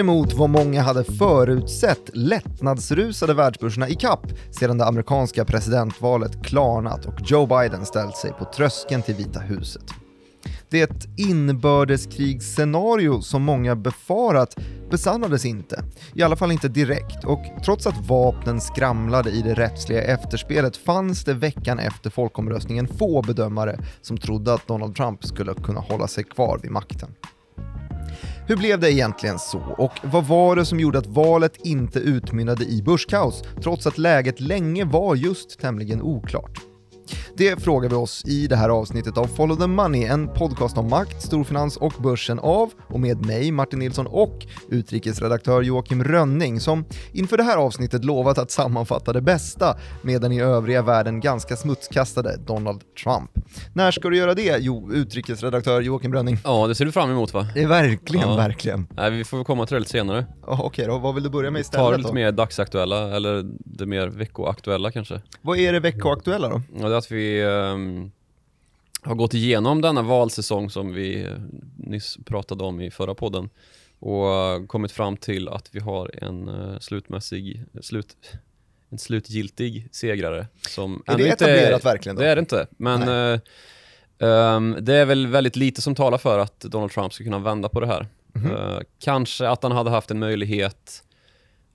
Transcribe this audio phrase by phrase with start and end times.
[0.00, 7.14] emot vad många hade förutsett lättnadsrusade världsbörserna i kapp sedan det amerikanska presidentvalet klarnat och
[7.24, 9.84] Joe Biden ställt sig på tröskeln till Vita huset.
[10.68, 14.56] Det inbördeskrigsscenario som många befarat
[14.90, 15.84] besannades inte,
[16.14, 21.24] i alla fall inte direkt, och trots att vapnen skramlade i det rättsliga efterspelet fanns
[21.24, 26.24] det veckan efter folkomröstningen få bedömare som trodde att Donald Trump skulle kunna hålla sig
[26.24, 27.14] kvar vid makten.
[28.50, 29.74] Hur blev det egentligen så?
[29.78, 34.40] Och vad var det som gjorde att valet inte utmynnade i börskaos, trots att läget
[34.40, 36.69] länge var just tämligen oklart?
[37.36, 40.90] Det frågar vi oss i det här avsnittet av Follow the Money, en podcast om
[40.90, 46.84] makt, storfinans och börsen av och med mig, Martin Nilsson och utrikesredaktör Joakim Rönning som
[47.12, 51.56] inför det här avsnittet lovat att sammanfatta det bästa med den i övriga världen ganska
[51.56, 53.30] smutskastade Donald Trump.
[53.74, 56.38] När ska du göra det, jo, utrikesredaktör Joakim Rönning?
[56.44, 57.46] Ja, det ser du fram emot va?
[57.54, 58.36] Det är verkligen, Ja.
[58.36, 58.86] verkligen.
[58.96, 60.26] Nej, vi får väl komma till det lite senare.
[60.46, 62.14] Ja, Okej då, vad vill du börja med Ta istället det lite då?
[62.14, 65.20] mer dagsaktuella, eller det mer veckoaktuella kanske.
[65.42, 66.62] Vad är det veckoaktuella då?
[66.80, 68.10] Ja, att vi ehm,
[69.02, 71.32] har gått igenom denna valsäsong som vi eh,
[71.76, 73.50] nyss pratade om i förra podden
[73.98, 78.16] och eh, kommit fram till att vi har en uh, slutmässig, slut,
[78.90, 82.22] en slutgiltig segrare som Är det inte etablerat verkligen då?
[82.22, 83.40] Det är det inte, men eh,
[84.18, 87.68] ehm, det är väl väldigt lite som talar för att Donald Trump ska kunna vända
[87.68, 88.06] på det här.
[88.32, 88.50] Mhm.
[88.50, 91.02] Eh, kanske att han hade haft en möjlighet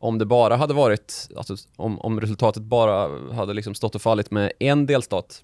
[0.05, 4.31] om det bara hade varit, alltså, om, om resultatet bara hade liksom stått och fallit
[4.31, 5.43] med en delstat.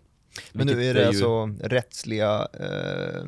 [0.52, 3.26] Men nu är det ju- alltså rättsliga eh,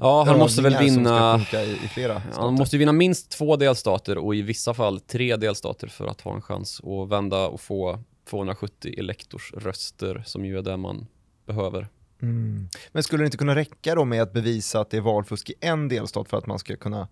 [0.00, 4.42] Ja, han måste väl vinna, i, i han måste vinna minst två delstater och i
[4.42, 7.98] vissa fall tre delstater för att ha en chans att vända och få
[8.30, 11.06] 270 elektorsröster som ju är det man
[11.46, 11.88] behöver.
[12.22, 12.68] Mm.
[12.92, 15.54] Men skulle det inte kunna räcka då med att bevisa att det är valfusk i
[15.60, 17.08] en delstat för att man ska kunna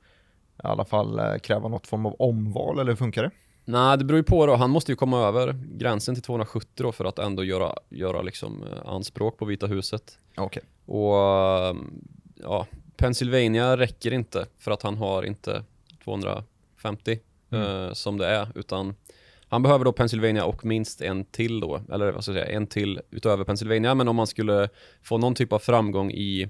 [0.65, 3.31] i alla fall eh, kräva något form av omval, eller hur funkar det?
[3.71, 4.57] Nej, det beror ju på då.
[4.57, 8.63] Han måste ju komma över gränsen till 270 då för att ändå göra, göra liksom
[8.63, 10.19] eh, anspråk på Vita huset.
[10.37, 10.63] Okej.
[10.87, 11.77] Och eh,
[12.43, 15.65] ja, Pennsylvania räcker inte för att han har inte
[16.05, 17.19] 250
[17.51, 17.67] Mm.
[17.87, 18.95] eh, som det är, utan
[19.49, 22.67] han behöver då Pennsylvania och minst en till då, eller vad ska jag säga, en
[22.67, 23.95] till utöver Pennsylvania.
[23.95, 24.69] Men om man skulle
[25.03, 26.49] få någon typ av framgång i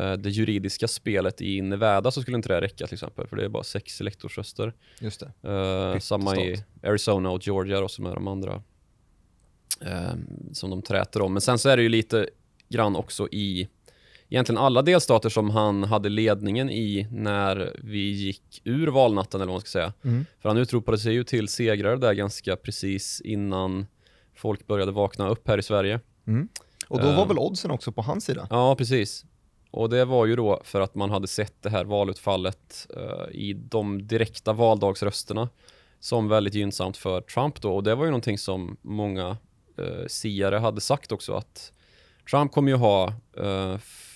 [0.00, 3.48] det juridiska spelet i Nevada så skulle inte det räcka till exempel, för det är
[3.48, 4.72] bara sex elektorsröster.
[5.00, 5.26] Just det.
[5.26, 6.02] Eh, Pyttestat.
[6.04, 8.62] samma i Arizona och Georgia då, som är de andra
[9.80, 10.12] eh,
[10.52, 11.32] som de träter om.
[11.32, 12.28] Men sen så är det ju lite
[12.68, 13.68] grann också i
[14.28, 19.54] egentligen alla delstater som han hade ledningen i när vi gick ur valnatten eller vad
[19.54, 19.92] man ska säga.
[20.04, 20.26] Mm.
[20.40, 23.86] För han utropade sig ju till segrare där ganska precis innan
[24.34, 26.00] folk började vakna upp här i Sverige.
[26.88, 27.28] Och då var Eh.
[27.28, 28.46] väl oddsen också på hans sida?
[28.50, 29.24] Ja, precis.
[29.72, 33.52] Och det var ju då för att man hade sett det här valutfallet eh, i
[33.52, 35.48] de direkta valdagsrösterna
[36.00, 37.74] som väldigt gynnsamt för Trump då.
[37.74, 39.36] Och det var ju någonting som många
[39.78, 41.72] eh, siare hade sagt också att
[42.30, 44.08] Trump kommer ju ha eh, f-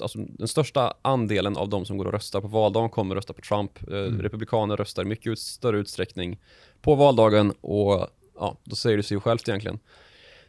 [0.00, 3.40] Alltså, den största andelen av de som går och röstar på valdagen kommer rösta på
[3.40, 3.78] Trump.
[3.92, 4.22] Eh, Mm.
[4.22, 6.40] Republikaner röstar i mycket ut- större utsträckning
[6.82, 9.78] på valdagen och ja, då säger det sig självt egentligen.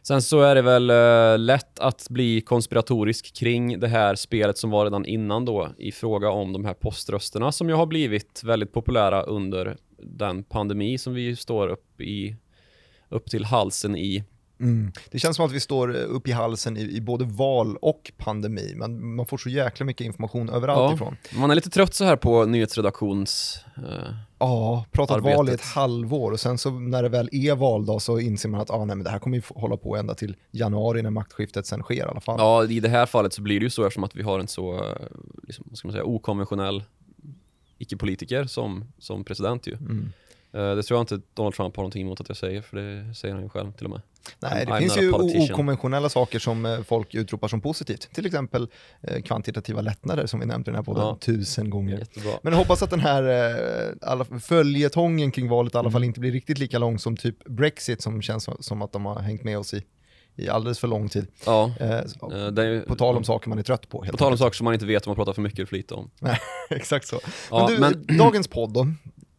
[0.06, 4.70] Sen så är det väl eh, lätt att bli konspiratorisk kring det här spelet som
[4.70, 8.72] var redan innan då i fråga om de här poströsterna som ju har blivit väldigt
[8.72, 12.36] populära under den pandemi som vi står upp i
[13.08, 14.24] upp till halsen i.
[14.60, 14.92] Mm.
[15.10, 18.12] Det känns som att vi står eh, upp i halsen i, i både val och
[18.16, 20.94] pandemi, men man får så jäkla mycket information överallt Ja.
[20.94, 21.16] ifrån.
[21.40, 23.58] Man är lite trött så här på nyhetsredaktions...
[23.76, 25.36] Eh, Ja, pratat Arbetet.
[25.36, 28.60] val i ett halvår och sen så när det väl är valdag så inser man
[28.60, 31.66] att ah, nej, men det här kommer ju hålla på ända till januari när maktskiftet
[31.66, 32.36] sen sker i alla fall.
[32.38, 34.48] ja, i det här fallet så blir det ju så eftersom att vi har en
[34.48, 34.96] så, eh,
[35.42, 36.84] liksom, ska man säga, okonventionell
[37.78, 39.74] icke-politiker som, som president ju.
[39.74, 40.12] Mm.
[40.56, 43.14] Eh, det tror jag inte Donald Trump har någonting emot att jag säger, för det
[43.14, 44.00] säger han ju själv till och med.
[44.40, 45.12] Nej, det I'm finns ju
[45.52, 48.08] okonventionella saker som eh, folk utropar som positivt.
[48.14, 48.68] Till exempel
[49.02, 51.18] eh, kvantitativa lättnader som vi nämnt i den här podden Ja.
[51.20, 51.98] tusen gånger.
[51.98, 52.32] Jättebra.
[52.42, 53.22] Men jag hoppas att den här
[54.40, 55.92] följetongen kring valet i alla Mm.
[55.92, 59.20] fall inte blir riktigt lika lång som typ Brexit som känns som, att de har
[59.20, 59.82] hängt med oss i,
[60.36, 61.26] i alldeles för lång tid.
[61.46, 62.00] Ja, Eh,
[62.64, 64.04] ju, på tal om saker man är trött på.
[64.10, 65.76] på tal om saker som man inte vet om man pratar för mycket eller för
[65.76, 66.10] lite om.
[66.70, 67.20] Exakt så.
[67.50, 68.86] Ja, men du, men, dagens podd då?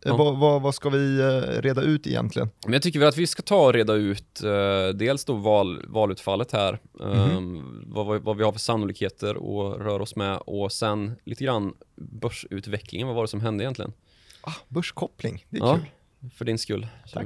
[0.08, 0.18] Eh, Ja.
[0.18, 2.50] Vad, vad, vad ska vi eh, reda ut egentligen?
[2.64, 5.84] men jag tycker väl att vi ska ta och reda ut eh, dels då val,
[5.88, 10.72] valutfallet här, ehm, vad, vad, vad vi har för sannolikheter att röra oss med och
[10.72, 13.94] sen lite grann börsutvecklingen, vad var det som hände egentligen?
[14.42, 15.74] Ah, börskoppling, det är Ja.
[15.76, 16.30] kul.
[16.36, 16.88] För din skull.
[17.14, 17.26] Tack.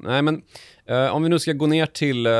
[0.00, 0.42] Nej men,
[0.86, 2.32] eh, om vi nu ska gå ner till, eh,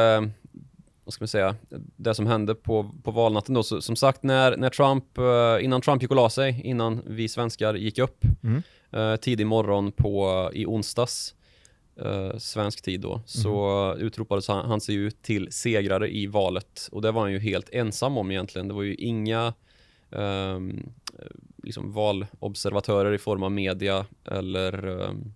[1.05, 1.57] vad ska man säga,
[1.97, 3.63] det som hände på, på valnatten då.
[3.63, 7.29] Så, som sagt, när, när Trump, eh, innan Trump gick och la sig, innan vi
[7.29, 8.63] svenskar gick upp, Mm.
[8.93, 11.35] Eh, tidig morgon på, i onsdags,
[11.97, 17.03] eh, svensk tid då, så utropades han, han sig ut till segrare i valet och
[17.03, 18.69] det var han ju helt ensam om egentligen.
[18.69, 19.55] Det var ju inga
[20.11, 20.93] ehm,
[21.63, 25.33] liksom valobservatörer i form av media eller ehm,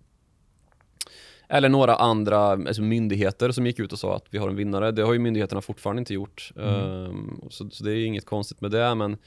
[1.49, 4.91] eller några andra alltså myndigheter som gick ut och sa att vi har en vinnare.
[4.91, 6.51] Det har ju myndigheterna fortfarande inte gjort.
[6.55, 9.17] Ehm, så, så det är ju inget konstigt med det, men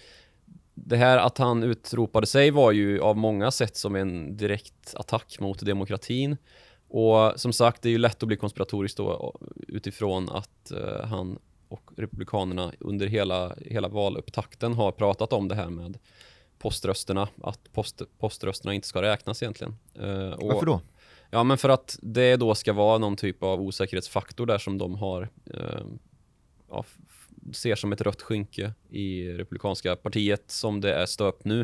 [0.86, 5.40] det här att han utropade sig var ju av många sätt som en direkt attack
[5.40, 6.36] mot demokratin.
[6.88, 9.38] Och som sagt, det är ju lätt att bli konspiratorisk då
[9.68, 11.38] utifrån att eh, han
[11.68, 15.98] och Republikanerna under hela, hela valupptakten har pratat om det här med
[16.58, 19.76] poströsterna, att post, poströsterna inte ska räknas egentligen.
[19.94, 20.80] Eh, och, Varför då?
[21.30, 24.94] Ja, men för att det då ska vara någon typ av osäkerhetsfaktor där som de
[24.94, 25.84] har eh,
[26.70, 26.84] ja,
[27.52, 31.60] ser som ett rött skynke i Republikanska partiet som det är stöpt nu.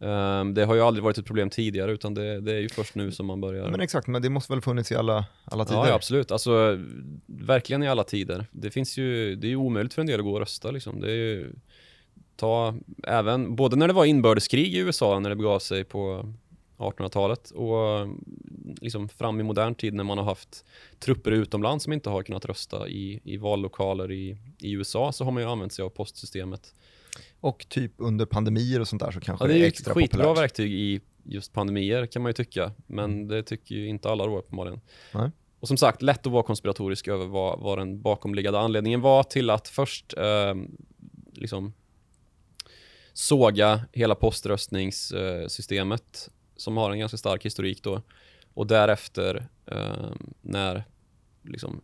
[0.00, 2.94] Eh, det har ju aldrig varit ett problem tidigare utan det, det är ju först
[2.94, 5.80] nu som man börjar Men exakt, men det måste väl funnits i alla, alla tider?
[5.80, 6.30] Ja, ja, absolut.
[6.30, 6.78] Alltså,
[7.26, 8.46] verkligen i alla tider.
[8.50, 11.00] Det finns ju, det är ju omöjligt för en del att gå och rösta liksom.
[11.00, 11.52] Det är ju,
[12.36, 16.32] ta, även, både när det var inbördeskrig i USA, när det begav sig på
[16.78, 18.08] 1800-talet och
[18.80, 20.64] liksom fram i modern tid när man har haft
[20.98, 25.32] trupper utomlands som inte har kunnat rösta i, i vallokaler i, i USA så har
[25.32, 26.74] man ju använt sig av postsystemet.
[27.40, 29.94] Och typ under pandemier och sånt där så kanske Ja, det är ju ett extra
[29.94, 30.42] skitbra populärt.
[30.42, 34.38] verktyg i just pandemier kan man ju tycka, men det tycker ju inte alla då
[34.38, 34.80] uppenbarligen.
[35.14, 35.30] Nej.
[35.60, 39.50] Och som sagt, lätt att vara konspiratorisk över vad, vad den bakomliggande anledningen var till
[39.50, 40.54] att först eh,
[41.32, 41.72] liksom
[43.12, 48.02] såga hela poströstningssystemet som har en ganska stark historik då
[48.54, 50.10] och därefter eh,
[50.40, 50.84] när
[51.42, 51.80] liksom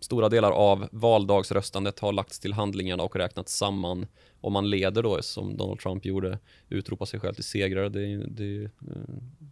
[0.00, 4.06] stora delar av valdagsröstandet har lagts till handlingarna och räknats samman
[4.40, 6.38] om man leder då som Donald Trump gjorde
[6.68, 8.70] utropa sig själv till segrare det, det eh,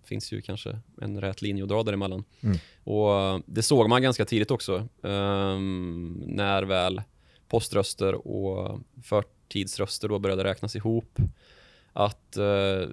[0.05, 2.59] finns ju kanske en rät linje att dra däremellan Mm.
[2.85, 7.03] och eh, det såg man ganska tidigt också ehm, när väl
[7.49, 11.19] poströster och förtidsröster då började räknas ihop
[11.93, 12.89] att eh,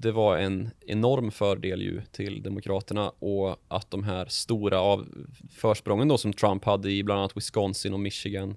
[0.00, 5.06] det var en enorm fördel ju till Demokraterna och att de här stora av
[5.50, 8.56] försprången då som Trump hade i bland annat Wisconsin och Michigan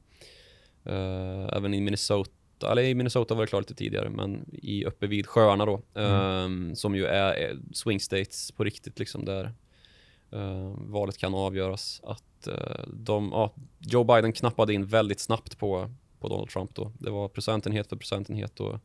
[0.83, 5.07] eh, även i Minnesota, eller i Minnesota var det klart lite tidigare men i uppe
[5.07, 9.53] vid sjöarna då ehm, som ju är, är swing states på riktigt liksom där
[10.31, 15.91] eh, valet kan avgöras att eh, de, ja, Joe Biden knappade in väldigt snabbt på,
[16.19, 16.91] på Donald Trump då.
[16.99, 18.79] Det var procentenhet för procentenhet och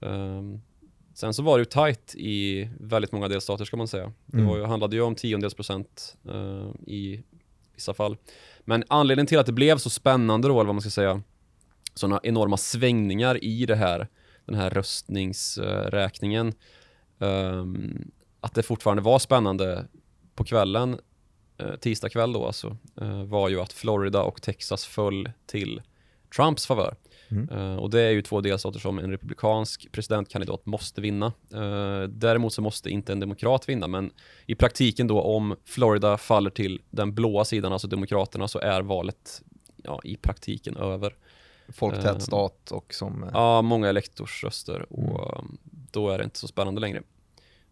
[0.00, 0.60] ehm,
[1.14, 4.12] Sen så var det ju tight i väldigt många delstater ska man säga.
[4.26, 4.48] Det Mm.
[4.48, 7.22] var ju, handlade ju om tiondels procent eh, i
[7.74, 8.16] vissa fall.
[8.64, 11.22] Men anledningen till att det blev så spännande då, eller vad man ska säga,
[11.94, 14.08] sådana enorma svängningar i det här,
[14.44, 16.52] den här röstningsräkningen,
[17.18, 18.10] ehm,
[18.40, 19.86] att det fortfarande var spännande
[20.34, 20.98] på kvällen,
[21.58, 25.82] eh, tisdag kväll då alltså, eh, var ju att Florida och Texas föll till
[26.36, 26.94] Trumps favör.
[27.30, 27.48] Mm.
[27.48, 31.26] Eh, och det är ju två delstater som en republikansk presidentkandidat måste vinna.
[31.54, 34.10] Eh, däremot så måste inte en demokrat vinna, men
[34.46, 39.42] i praktiken då om Florida faller till den blåa sidan, alltså demokraterna, så är valet
[39.76, 41.14] ja, i praktiken över.
[41.68, 42.20] Folktät Ehm.
[42.20, 43.22] stat och som...
[43.22, 45.58] eh, Ja, många elektorsröster och um,
[45.92, 47.02] då är det inte så spännande längre.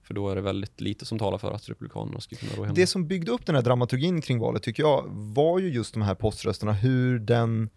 [0.03, 2.75] För då är det väldigt lite som talar för att republikanerna skulle kunna ro hem
[2.75, 6.03] Det som byggde upp den här dramaturgin kring valet tycker jag var ju just de
[6.03, 7.69] här poströsterna, hur den, eh,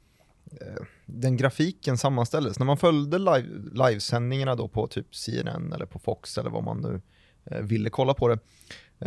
[1.05, 2.59] den grafiken sammanställdes.
[2.59, 6.81] När man följde live, livesändningarna då på typ CNN eller på Fox eller vad man
[6.81, 7.01] nu
[7.45, 8.39] eh, ville kolla på det,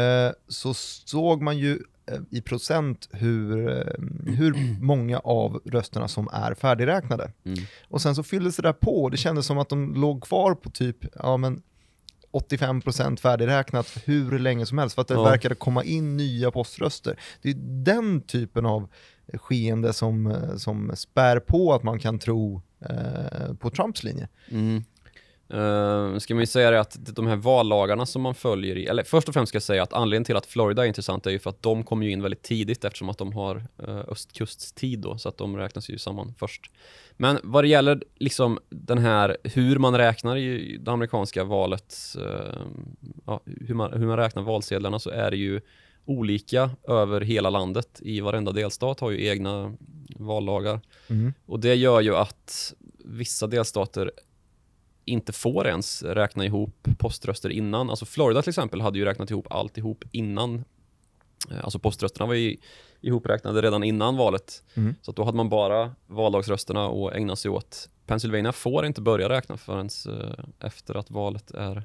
[0.04, 6.28] eh, så såg man ju eh, i procent hur, eh, hur många av rösterna som
[6.32, 7.32] är färdigräknade.
[7.44, 7.58] Mm.
[7.88, 10.54] Och sen så fylldes det där på och det kändes som att de låg kvar
[10.54, 11.62] på typ, ja men
[12.32, 15.24] 85% färdigräknat hur länge som helst för att det Ja.
[15.24, 17.20] verkade komma in nya poströster.
[17.42, 18.88] Det är den typen av
[19.34, 24.28] skeende som, eh, som spär på att man kan tro eh, på Trumps linje.
[24.50, 24.84] Mm.
[25.52, 29.02] Uh, ska man ju säga det att de här vallagarna som man följer i, eller
[29.02, 31.38] först och främst ska jag säga att anledningen till att Florida är intressant är ju
[31.38, 34.98] för att de kommer ju in väldigt tidigt eftersom att de har eh, uh, östkuststid
[34.98, 36.70] då, så att de räknas ju samman först.
[37.16, 42.24] Men vad det gäller liksom den här hur man räknar i det amerikanska valet, uh,
[43.26, 45.60] ja, hur, man, hur man räknar valsedlarna så är det ju
[46.04, 48.00] olika över hela landet.
[48.02, 49.74] I varenda delstat har ju egna
[50.16, 50.80] vallagar.
[51.46, 54.10] Och det gör ju att vissa delstater
[55.04, 57.90] inte får ens räkna ihop poströster innan.
[57.90, 60.64] Alltså Florida till exempel hade ju räknat ihop alltihop innan.
[61.50, 62.56] Eh, Alltså poströsterna var ju
[63.00, 64.62] ihopräknade redan innan valet.
[64.74, 64.94] Mm.
[65.02, 67.88] Så då hade man bara valdagsrösterna att ägna sig åt.
[68.06, 71.82] Pennsylvania får inte börja räkna förrän eh, efter att valet är,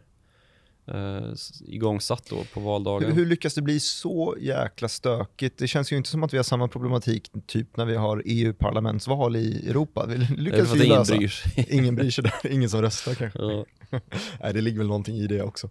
[0.94, 1.34] eh,
[1.68, 3.10] igångsatt då på valdagen.
[3.10, 5.58] Hur, hur lyckas det bli så jäkla stökigt?
[5.58, 9.36] Det känns ju inte som att vi har samma problematik typ när vi har EU-parlamentsval
[9.36, 10.06] i Europa.
[10.08, 11.16] Vi lyckas vi ingen lösa.
[11.16, 11.66] bryr sig.
[11.78, 13.40] Ingen bryr sig där, ingen som röstar kanske.
[13.40, 13.66] Ja.
[14.42, 15.70] Nej, det ligger väl någonting i det också.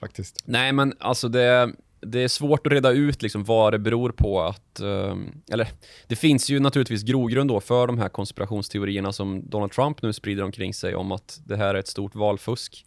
[0.00, 0.42] Faktiskt.
[0.44, 4.42] Nej, men alltså det, det är svårt att reda ut liksom vad det beror på
[4.42, 4.80] att...
[4.80, 5.68] ehm, eller,
[6.06, 10.42] det finns ju naturligtvis grogrund då för de här konspirationsteorierna som Donald Trump nu sprider
[10.42, 12.86] omkring sig om att det här är ett stort valfusk.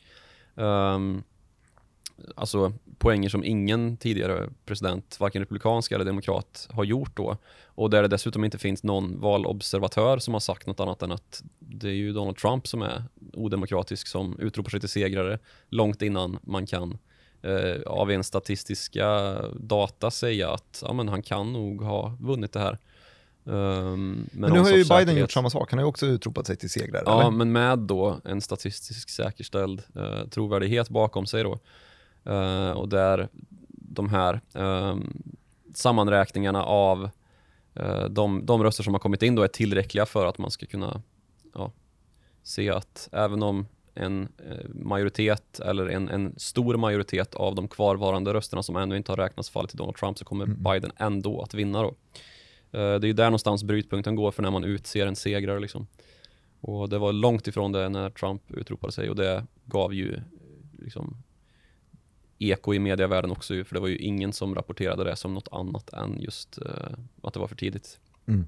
[0.55, 1.23] Um,
[2.35, 7.37] alltså poänger som ingen tidigare president, varken republikansk eller demokrat, har gjort då.
[7.65, 11.43] Och där det dessutom inte finns någon valobservatör som har sagt något annat än att
[11.59, 13.03] det är ju Donald Trump som är
[13.33, 15.39] odemokratisk som utropar sig till segrare
[15.69, 16.97] långt innan man kan
[17.41, 22.59] eh, av en statistiska data säga att ja, men han kan nog ha vunnit det
[22.59, 22.77] här.
[23.45, 26.55] Um, Men nu har ju Biden gjort samma sak, han har ju också utropat sig
[26.55, 27.03] till segrare.
[27.05, 27.31] Ja, eller?
[27.31, 31.59] men med då en statistisk säkerställd eh, trovärdighet bakom sig då.
[32.25, 33.29] Eh, och där
[33.69, 35.23] de här ehm,
[35.73, 37.09] sammanräkningarna av
[37.75, 40.65] eh, de, de röster som har kommit in då är tillräckliga för att man ska
[40.65, 41.01] kunna
[41.53, 41.71] ja,
[42.43, 48.33] se att även om en eh, majoritet eller en, en stor majoritet av de kvarvarande
[48.33, 50.63] rösterna som ännu inte har räknats faller till Donald Trump så kommer Mm.
[50.63, 51.95] Biden ändå att vinna då.
[52.71, 55.87] Det är ju där någonstans brytpunkten går för när man utser en segrare liksom.
[56.59, 60.19] Och det var långt ifrån det när Trump utropade sig och det gav ju
[60.79, 61.23] liksom
[62.51, 65.93] eko i medievärlden också för det var ju ingen som rapporterade det som något annat
[65.93, 67.99] än just eh, att det var för tidigt.
[68.27, 68.47] Mm.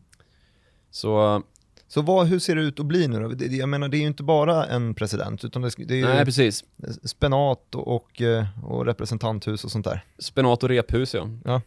[0.91, 1.43] Så
[1.87, 3.45] Så vad, hur ser det ut att bli nu då?
[3.55, 6.63] Jag menar, det är ju inte bara en president, utan det, är ju nej precis,
[7.03, 10.05] spenat och, och, eh, och representanthus och sånt där.
[10.19, 11.29] spenat och rephus ja.
[11.45, 11.61] Ja.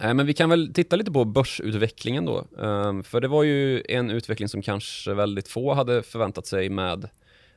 [0.00, 2.44] Nej, men vi kan väl titta lite på börsutvecklingen då.
[2.62, 7.08] Ehm, för det var ju en utveckling som kanske väldigt få hade förväntat sig med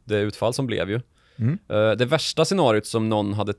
[0.03, 1.01] det utfall som blev ju.
[1.37, 1.59] Mm.
[1.69, 3.53] Eh, det värsta scenariot som någon hade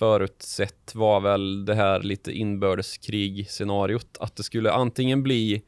[0.00, 4.16] förutsett var väl det här lite inbördeskrig-scenariot.
[4.20, 5.62] Att det skulle antingen bli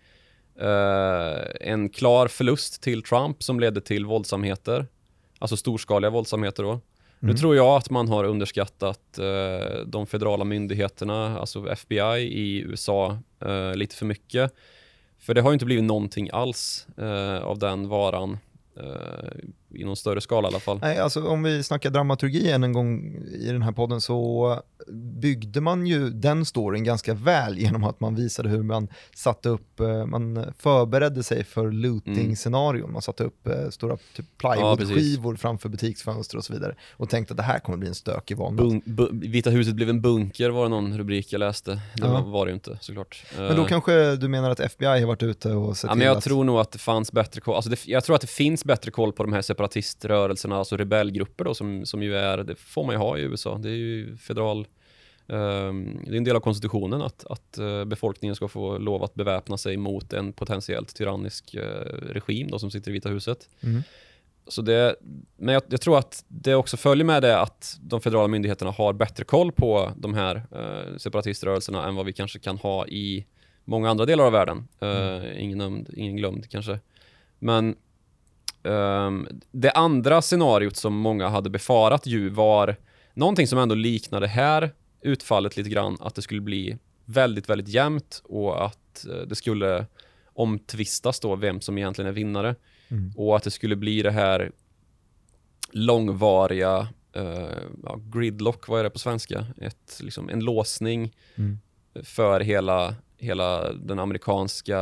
[0.61, 4.87] eh, en klar förlust till Trump som ledde till våldsamheter,
[5.39, 6.81] alltså storskaliga våldsamheter då.
[7.19, 7.37] Nu Mm.
[7.37, 13.75] tror jag att man har underskattat eh, de federala myndigheterna, alltså FBI i USA, eh,
[13.75, 14.53] lite för mycket.
[15.19, 18.39] För det har ju inte blivit någonting alls eh, av den varan,
[18.77, 19.31] eh,
[19.75, 20.79] i någon större skala i alla fall.
[20.83, 24.61] Nej, alltså om vi snackar dramaturgi än en gång i den här podden så
[25.21, 29.81] byggde man ju den storyn ganska väl genom att man visade hur man satte upp,
[29.81, 32.93] eh, man förberedde sig för looting-scenarion.
[32.93, 37.37] Man satte upp eh, stora typ plywoodskivor framför butiksfönster och så vidare och tänkte att
[37.37, 40.99] det här kommer bli en stökig bu- Vita huset blev en bunker var det någon
[40.99, 41.71] rubrik jag läste.
[41.75, 42.21] Det Ja.
[42.21, 43.25] var, det ju inte såklart.
[43.37, 46.07] Men då Eh, kanske du menar att FBI har varit ute och sett Ja, men
[46.07, 46.25] jag att...
[46.25, 48.91] tror nog att det fanns bättre koll, alltså det, jag tror att det finns bättre
[48.91, 52.95] koll på de här separatiströrelserna, alltså rebellgrupper då som, som ju är, det får man
[52.95, 54.67] ju ha i USA, det är ju federal,
[55.29, 59.15] ehm, det är en del av konstitutionen att, att eh, befolkningen ska få lov att
[59.15, 61.63] beväpna sig mot en potentiellt tyrannisk eh,
[62.11, 63.49] regim då som sitter i Vita huset.
[63.61, 63.83] Mm.
[64.47, 64.97] Så det,
[65.37, 68.93] men jag, jag tror att det också följer med det att de federala myndigheterna har
[68.93, 73.27] bättre koll på de här eh, separatiströrelserna än vad vi kanske kan ha i
[73.65, 74.69] många andra delar av världen.
[74.81, 76.79] Eh, ingen nämnd, ingen glömd kanske.
[77.39, 77.77] Men
[78.65, 82.77] ehm, det andra scenariot som många hade befarat ju var
[83.15, 88.23] någonting som ändå liknade här utfallet lite grann, att det skulle bli väldigt, väldigt jämnt
[88.25, 89.87] och att eh, det skulle
[90.35, 92.55] omtvistas då vem som egentligen är vinnare
[92.89, 93.13] Mm.
[93.17, 94.51] och att det skulle bli det här
[95.71, 97.49] långvariga eh,
[97.83, 99.47] ja, gridlock, vad är det på svenska?
[99.61, 101.59] Ett, liksom, en låsning Mm.
[102.03, 104.81] för hela, hela den amerikanska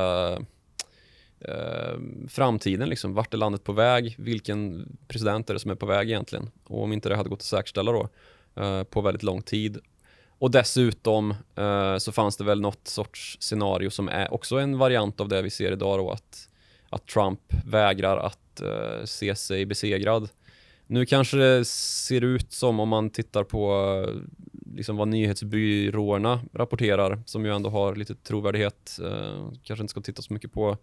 [1.41, 2.89] eh, framtiden.
[2.89, 3.15] Liksom.
[3.15, 4.15] Vart är landet på väg?
[4.19, 6.51] Vilken president är det som är på väg egentligen?
[6.65, 8.09] Och om inte det hade gått att säkerställa då
[8.63, 9.79] eh, på väldigt lång tid.
[10.39, 15.21] Och dessutom eh, så fanns det väl något sorts scenario som är också en variant
[15.21, 16.49] av det vi ser idag då att,
[16.89, 20.29] att Trump vägrar att eh, se sig besegrad.
[20.87, 23.73] Nu kanske det ser ut som om man tittar på
[24.07, 24.15] eh,
[24.77, 28.99] liksom vad nyhetsbyråerna rapporterar som ju ändå har lite trovärdighet.
[29.05, 30.77] Eh, kanske inte ska titta så mycket på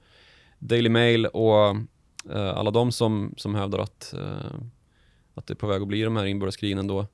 [0.59, 1.75] Daily Mail och
[2.29, 4.59] eh, alla de som, som hävdar att, eh,
[5.33, 7.07] att det är på väg att bli de här inbördeskrigen ändå.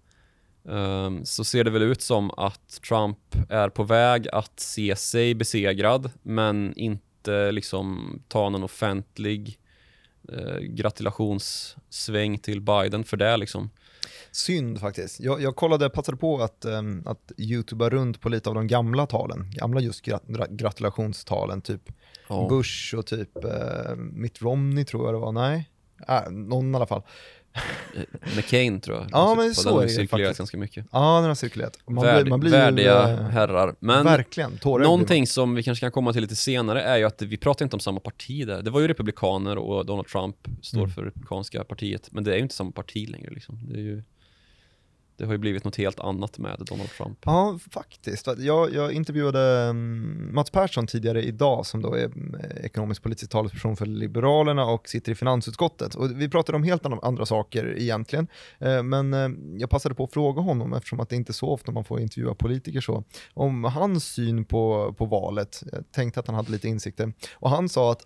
[0.70, 3.18] Ehm, så ser det väl ut som att Trump
[3.50, 9.60] är på väg att se sig besegrad men inte liksom ta någon offentlig
[10.30, 13.70] eh, gratulationssväng till Biden för det liksom.
[14.32, 15.20] Synd faktiskt.
[15.20, 19.06] Jag, jag kollade, passade på att, um, att youtuba runt på lite av de gamla
[19.06, 21.90] talen, gamla just grat gratulationstalen, typ
[22.28, 22.48] Ja.
[22.50, 25.70] Bush och typ uh, Mitt Romney tror jag det var, nej,
[26.08, 27.02] äh, någon i alla fall.
[28.36, 29.08] McCain tror jag.
[29.12, 30.38] Ja, men så den har cirkulerat faktiskt.
[30.38, 30.86] ganska mycket.
[30.92, 31.78] Ja, den har cirkulerat.
[31.88, 33.76] Man Värd, blir, man blir värdiga ju, eh, herrar.
[33.80, 37.38] Men Verkligen, någonting som vi kanske kan komma till lite senare är ju att vi
[37.38, 38.62] pratar inte om samma parti där.
[38.62, 40.92] Det var ju republikaner och Donald Trump står Mm.
[40.92, 42.10] för republikanska partiet.
[42.12, 43.60] Men det är ju inte samma parti längre liksom.
[43.70, 44.04] Det, är ju,
[45.18, 47.18] det har ju blivit något helt annat med Donald Trump.
[47.26, 48.28] Ja, faktiskt.
[48.38, 53.76] Jag, jag intervjuade mm, Mats Persson tidigare idag som då är mm, ekonomisk politisk talesperson
[53.76, 55.96] för Liberalerna och sitter i finansutskottet.
[55.96, 58.28] Och vi pratade om helt andra, saker egentligen.
[58.60, 61.50] Eh, men eh, jag passade på att fråga honom, eftersom att det inte är så
[61.50, 63.04] ofta man får intervjua politiker så,
[63.34, 65.64] om hans syn på, på valet.
[65.72, 67.14] Jag tänkte att han hade lite insikter.
[67.34, 68.06] Och han sa att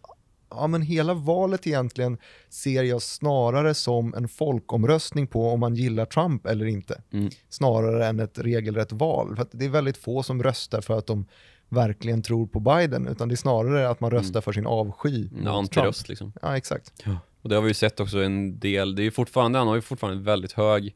[0.50, 2.18] ja, men hela valet egentligen
[2.50, 7.02] ser jag snarare som en folkomröstning på om man gillar Trump eller inte.
[7.14, 7.30] Mm.
[7.50, 9.36] Snarare än ett regelrätt val.
[9.36, 11.26] För det är väldigt få som röstar för att de
[11.70, 15.28] verkligen tror på Biden, utan det är snarare att man röstar för sin avsky.
[15.28, 16.34] En mot antiröst liksom.
[16.42, 16.94] Ja, exakt.
[17.42, 19.76] Och det har vi ju sett också en del, det är ju fortfarande, han har
[19.76, 20.96] ju fortfarande väldigt hög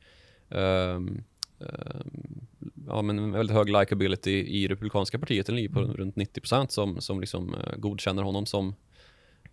[0.49, 1.23] ehm,
[1.59, 2.45] ehm,
[2.87, 5.93] Ja men en väldigt hög likability i Republikanska partiet, den ligger på Mm.
[5.93, 8.75] runt 90% som, som liksom eh, godkänner honom som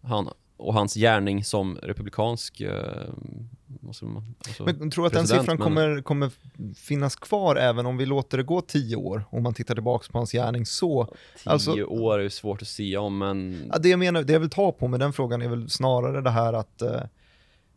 [0.03, 2.73] han och hans gärning som republikansk eh,
[4.03, 6.31] man- alltså, Men tror du att den siffran men- kommer, kommer
[6.77, 9.25] finnas kvar även om vi låter det gå tio år?
[9.31, 11.05] Om man tittar tillbaka på hans gärning så.
[11.05, 14.33] Tio alltså- år är ju svårt att säga om men Ja, det jag menar, det
[14.33, 17.03] jag vill ta på med den frågan är väl snarare det här att eh,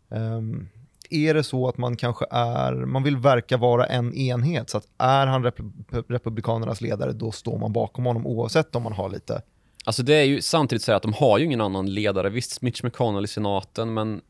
[0.10, 0.70] ehm,
[1.10, 4.88] är det så att man kanske är, man vill verka vara en enhet, så att
[4.98, 9.42] är han rep- republikanernas ledare, då står man bakom honom oavsett om man har lite,
[9.86, 12.30] Alltså det är ju samtidigt så här att de har ju ingen annan ledare.
[12.30, 14.22] Visst, Mitch McConnell i senaten, men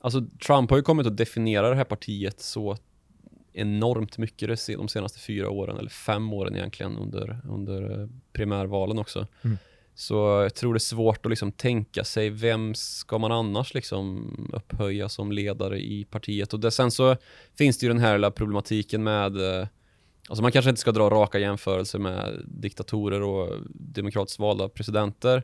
[0.00, 2.76] alltså Trump har ju kommit att definiera det här partiet så
[3.52, 9.26] enormt mycket de senaste fyra åren, eller fem åren egentligen under, under eh, primärvalen också.
[9.42, 9.58] Mm.
[9.94, 14.30] Så jag tror det är svårt att liksom tänka sig vem ska man annars liksom
[14.52, 16.52] upphöja som ledare i partiet.
[16.52, 17.16] Och det, sen så
[17.58, 19.66] finns det ju den här lilla problematiken med eh,
[20.28, 25.42] Alltså man kanske inte ska dra raka jämförelser med diktatorer och demokratiskt valda presidenter.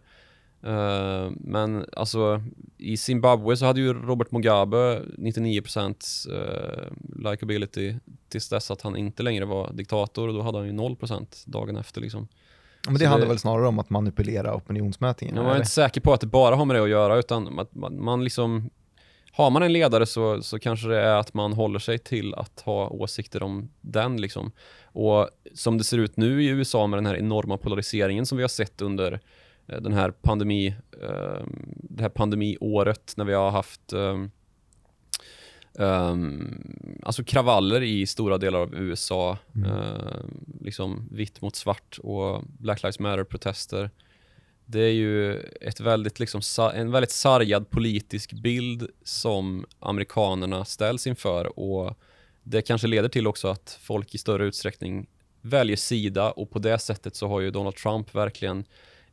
[0.62, 2.42] Eh, men alltså
[2.78, 7.94] i Zimbabwe så hade ju Robert Mugabe 99% uh, likability
[8.28, 11.76] tills dess att han inte längre var diktator och då hade han ju 0% dagen
[11.76, 12.28] efter liksom.
[12.86, 15.36] men det Så handlar det- väl snarare om att manipulera opinionsmätningen?
[15.36, 15.56] Jag eller?
[15.56, 18.24] inte säker på att det bara har med det att göra utan att man, man
[18.24, 18.70] liksom
[19.34, 22.60] har man en ledare så, så kanske det är att man håller sig till att
[22.60, 24.52] ha åsikter om den liksom.
[24.84, 28.44] Och som det ser ut nu i USA med den här enorma polariseringen som vi
[28.44, 29.20] har sett under
[29.66, 33.92] eh, den här pandemi, eh, det här pandemiåret när vi har haft
[35.74, 39.70] Um, alltså kravaller i stora delar av USA, Mm.
[39.70, 40.24] eh,
[40.60, 43.90] liksom vitt mot svart och Black Lives Matter-protester.
[44.66, 46.40] Det är ju ett väldigt, liksom,
[46.74, 51.98] en väldigt sargad politisk bild som amerikanerna ställs inför och
[52.42, 55.06] det kanske leder till också att folk i större utsträckning
[55.40, 58.64] väljer sida och på det sättet så har ju Donald Trump verkligen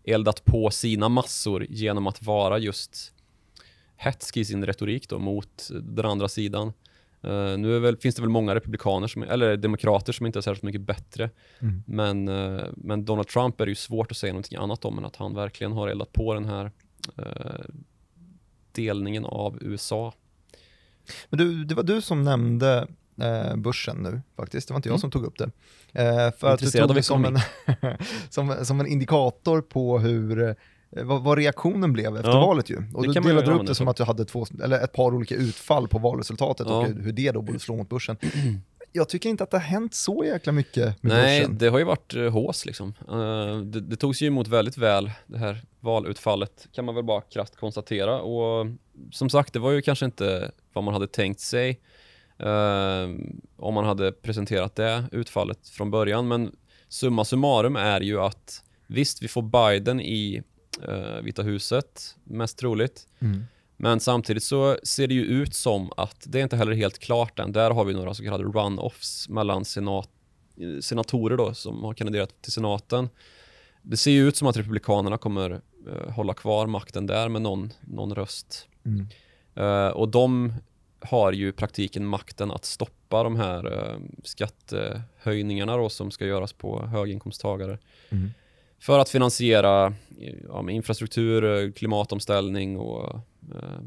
[0.04, 3.14] eldat på sina massor genom att vara just
[3.96, 6.74] hätsk i sin retorik då mot den andra sidan.
[7.22, 10.64] Eh, nu väl, finns det väl många republikaner, som, eller demokrater som inte är särskilt
[10.64, 11.30] mycket bättre.
[11.60, 11.84] Mm.
[11.88, 15.06] Men, eh, men Donald Trump är det ju svårt att säga någonting annat om än
[15.06, 16.72] att han verkligen har eldat på den här
[17.18, 17.66] eh,
[18.72, 20.14] delningen av USA.
[21.30, 22.88] Men du, det var du som nämnde
[23.56, 25.00] börsen nu faktiskt, det var inte jag Mm.
[25.00, 25.52] som tog upp det.
[25.94, 27.38] För att du Intresserad tog det som en,
[28.30, 30.56] som, som en indikator på hur
[30.90, 32.78] vad, vad reaktionen blev efter Ja, valet ju.
[32.94, 35.36] Och det du delade upp det som att du hade två, eller ett par olika
[35.36, 36.78] utfall på valresultatet Ja.
[36.78, 38.18] och hur, det då borde slå mot börsen.
[38.92, 41.58] Jag tycker inte att det har hänt så jäkla mycket med Nej, börsen.
[41.58, 42.94] det har ju varit uh, hås liksom.
[43.10, 47.22] Eh, det, det togs ju emot väldigt väl, det här valutfallet, kan man väl bara
[47.22, 48.22] krasst konstatera.
[48.22, 48.68] Och
[49.12, 51.80] som sagt, det var ju kanske inte vad man hade tänkt sig
[52.38, 53.10] eh,
[53.58, 56.28] om man hade presenterat det utfallet från början.
[56.28, 56.52] Men
[56.88, 60.44] summa summarum är ju att visst, vi får Biden i
[60.88, 63.08] eh, Vita huset, mest troligt.
[63.20, 63.46] Mm.
[63.78, 67.40] Men samtidigt så ser det ju ut som att det är inte heller helt klart
[67.40, 67.52] än.
[67.52, 70.10] Där har vi några så kallade run-offs mellan senat,
[70.58, 73.10] eh, senatorer då som har kandiderat till senaten.
[73.82, 77.74] Det ser ju ut som att republikanerna kommer eh, hålla kvar makten där med någon,
[77.82, 78.68] någon röst.
[78.86, 79.08] Mm.
[79.56, 80.54] Eh, och de
[81.02, 86.86] har ju praktiken makten att stoppa de här uh, skattehöjningarna då som ska göras på
[86.86, 87.78] höginkomsttagare.
[88.10, 88.30] Mm.
[88.80, 89.86] För att finansiera
[90.22, 93.16] eh, ja, infrastruktur, eh, klimatomställning och
[93.56, 93.80] eh,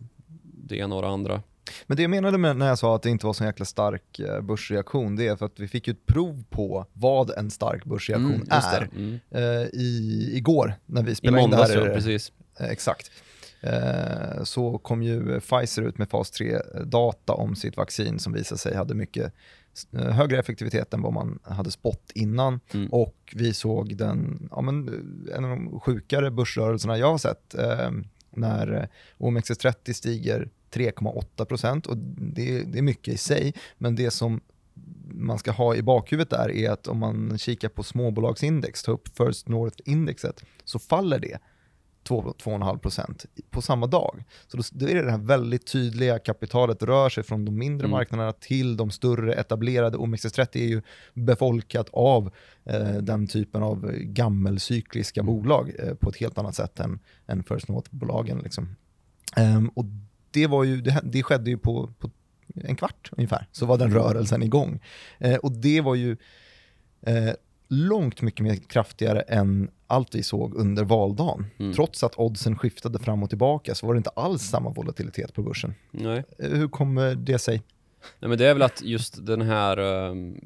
[0.43, 1.43] det ena och det andra.
[1.87, 4.19] Men det jag menade med när jag sa att det inte var så jäkla stark
[4.19, 7.85] eh, börsreaktion, det är för att vi fick ju ett prov på vad en stark
[7.85, 9.21] börsreaktion Mm, är Mm.
[9.31, 11.87] eh, i, igår när vi I spelade in det måndags, här.
[11.89, 12.33] ja, precis.
[12.61, 13.11] Eh, Exakt.
[13.61, 18.75] eh, så kom ju Pfizer ut med fas 3-data om sitt vaccin som visade sig
[18.77, 19.31] hade mycket eh,
[19.93, 22.61] högre effektivitet än vad man hade spått innan.
[22.75, 22.89] Mm.
[22.89, 27.55] Och vi såg den, ja, men, eh, en av de sjukare börsrörelserna jag har sett
[27.55, 27.91] eh,
[28.31, 34.41] när OMXS30 stiger 3,8 procent och det, det är mycket i sig, men det som
[35.15, 39.09] man ska ha i bakhuvudet där är att om man kikar på småbolagsindex, ta upp
[39.17, 41.39] First North-indexet, så faller det
[42.09, 44.25] 2,5% på samma dag.
[44.47, 47.85] Så då, då är det det här väldigt tydliga kapitalet rör sig från de mindre
[47.85, 47.91] Mm.
[47.91, 49.99] marknaderna till de större etablerade.
[49.99, 50.83] OMXS30 är ju
[51.15, 52.31] befolkat av
[52.65, 55.35] eh, den typen av gammelcykliska Mm.
[55.35, 58.41] bolag eh, på ett helt annat sätt än, än First North-bolagen.
[58.45, 58.77] Liksom.
[59.37, 59.85] Ehm, och
[60.31, 62.11] det, var ju, det, det skedde ju på, på
[62.55, 64.81] en kvart ungefär, så var den rörelsen igång.
[65.19, 66.17] Eh, och det var ju
[67.03, 67.33] eh,
[67.69, 71.47] långt mycket mer kraftigare än allt vi såg under valdagen.
[71.59, 71.73] Mm.
[71.73, 75.43] Trots att oddsen skiftade fram och tillbaka så var det inte alls samma volatilitet på
[75.43, 75.75] börsen.
[75.91, 76.25] Nej.
[76.39, 77.63] Eh, hur kommer det sig?
[78.19, 80.41] Nej men det är väl att just den här ehm,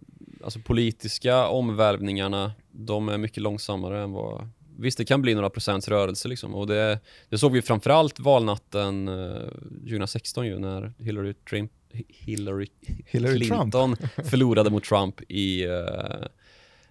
[0.45, 5.89] alltså politiska omvälvningarna, de är mycket långsammare än vad Visst, det kan bli några procents
[5.89, 9.49] rörelse liksom och det, det såg vi framförallt valnatten eh,
[9.81, 11.73] 2016 ju när Hillary, Trump,
[12.09, 12.67] Hillary,
[13.07, 13.61] Hillary Trump?
[13.61, 15.67] Clinton förlorade mot Trump i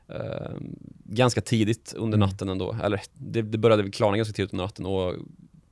[0.08, 0.52] eh,
[1.04, 2.30] ganska tidigt under Mm.
[2.30, 2.78] natten ändå.
[2.84, 5.14] Eller det, det började väl klarna ganska tidigt under natten och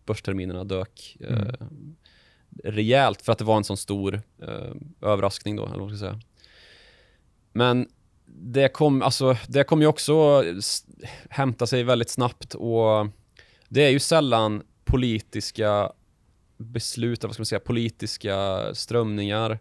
[0.05, 1.95] börsterminerna dök eh, Mm.
[2.63, 6.19] rejält för att det var en sån stor eh, överraskning då, eller vad ska säga.
[7.51, 7.87] Men
[8.25, 10.43] det kom, alltså, det kom ju också
[11.29, 13.07] hämta sig väldigt snabbt och
[13.69, 15.91] det är ju sällan politiska
[16.57, 19.59] beslut, vad ska man säga, politiska strömningar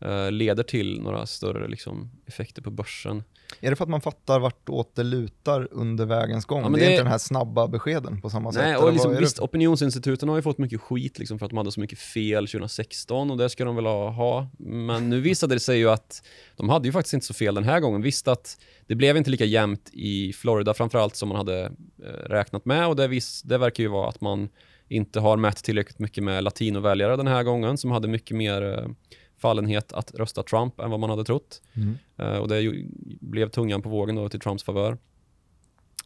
[0.00, 3.24] eh, leder till några större liksom, effekter på börsen.
[3.60, 6.58] Är det för att man fattar vartåt det lutar under vägens gång?
[6.58, 8.62] Ja, det men är det- inte den här snabba beskeden på samma sätt?
[8.62, 9.20] Nej, eller och liksom, det?
[9.20, 12.46] visst, opinionsinstituten har ju fått mycket skit liksom, för att de hade så mycket fel
[12.48, 14.48] 2016 och det ska de väl ha- ha.
[14.58, 16.22] Men nu visade det sig ju att
[16.56, 18.02] de hade ju faktiskt inte så fel den här gången.
[18.02, 21.64] Visst att det blev inte lika jämnt i Florida framförallt som man hade
[22.04, 24.48] eh, räknat med och det, vis, det verkar ju vara att man
[24.88, 28.86] inte har mätt tillräckligt mycket med latinoväljare den här gången som hade mycket mer eh,
[29.42, 31.62] fallenhet att rösta Trump än vad man hade trott.
[31.74, 31.98] Mm.
[32.16, 32.86] Eh, och det ju,
[33.20, 34.98] blev tungan på vågen då till Trumps favör.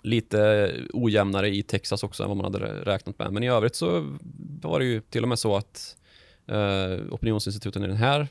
[0.02, 3.32] Lite ojämnare i Texas också än vad man hade räknat med.
[3.32, 4.16] Men i övrigt så
[4.62, 5.96] var det ju till och med så att
[6.46, 8.28] eh, opinionsinstituten i, den här,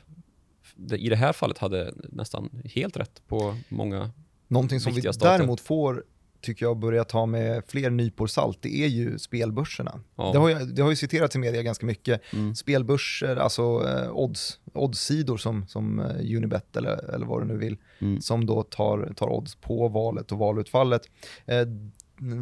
[0.92, 4.10] i det här fallet hade nästan helt rätt på många.
[4.48, 6.04] Någonting som vi däremot får,
[6.40, 10.00] tycker jag, börja ta med fler nypor salt, det är ju spelbörserna.
[10.16, 10.30] Ja.
[10.32, 12.20] Det, har ju, det har ju citerats i media ganska mycket.
[12.32, 12.54] Mm.
[12.54, 17.76] Spelbörser, alltså eh, odds, oddssidor som, som eh, Unibet eller, eller vad du nu vill,
[17.98, 18.20] Mm.
[18.20, 21.02] som då tar, tar odds på valet och valutfallet.
[21.46, 21.60] Eh,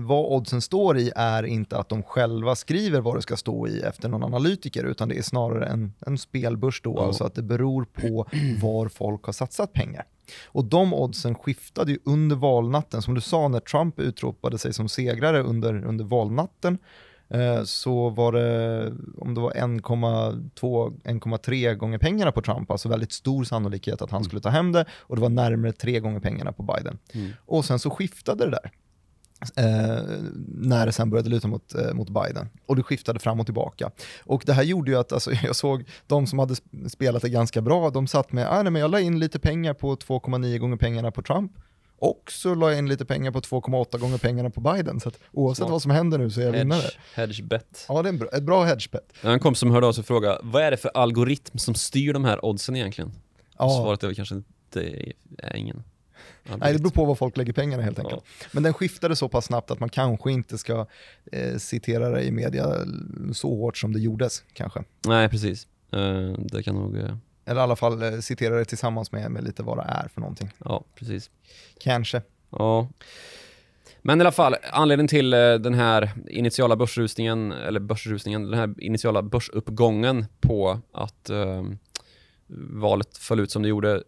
[0.07, 3.81] vad oddsen står i är inte att de själva skriver vad det ska stå i
[3.81, 7.07] efter någon analytiker, utan det är snarare en, en spelbörs då, Ja.
[7.07, 8.27] alltså att det beror på
[8.63, 10.05] var folk har satsat pengar.
[10.47, 14.89] Och de oddsen skiftade ju under valnatten, som du sa när Trump utropade sig som
[14.89, 16.79] segrare under, under valnatten,
[17.29, 23.45] eh, så var det, om det var 1,2-1,3 gånger pengarna på Trump, alltså väldigt stor
[23.45, 26.63] sannolikhet att han skulle ta hem det, och det var närmare tre gånger pengarna på
[26.63, 26.99] Biden.
[27.13, 27.31] Mm.
[27.47, 28.71] Och sen så skiftade det där.
[29.57, 30.03] Eh,
[30.49, 32.49] när det sen började luta mot, eh, mot Biden.
[32.67, 33.91] Och det skiftade fram och tillbaka.
[34.25, 37.29] Och det här gjorde ju att, alltså, jag såg de som hade sp- spelat det
[37.29, 40.59] ganska bra, de satt med, ah, nej, men jag la in lite pengar på 2,9
[40.59, 41.53] gånger pengarna på Trump.
[41.99, 45.01] Och så la jag in lite pengar på 2,8 gånger pengarna på Biden.
[45.01, 45.71] Så att oavsett Smart.
[45.71, 46.81] vad som händer nu så är jag vinnare.
[46.81, 47.85] Hedge, hedge bet.
[47.89, 49.13] Ja, det är en bra, ett bra hedgebet.
[49.21, 51.59] Jag har en kompis som hörde av sig och frågade, vad är det för algoritm
[51.59, 53.13] som styr de här oddsen egentligen?
[53.59, 53.69] Ja.
[53.71, 54.81] Svaret är väl kanske inte,
[55.39, 55.83] är ingen.
[56.45, 58.23] Nej, det beror på vad folk lägger pengarna helt enkelt.
[58.41, 58.47] Ja.
[58.53, 60.87] Men den skiftade så pass snabbt att man kanske inte ska
[61.33, 62.67] eh, citera det i media
[63.33, 64.85] så hårt som det gjordes kanske.
[65.07, 65.67] Nej, precis.
[65.93, 69.45] Eh, det kan nog, eh, Eller i alla fall eh, citera det tillsammans med, med
[69.45, 70.51] lite vad det är för någonting.
[70.65, 71.31] ja precis.
[71.81, 72.23] Kanske.
[72.51, 72.89] Ja.
[74.03, 78.75] Men i alla fall, anledningen till eh, den här initiala börsrusningen, eller börsrusningen, den här
[78.79, 81.63] initiala börsuppgången på att eh,
[82.73, 84.03] valet föll ut som det gjorde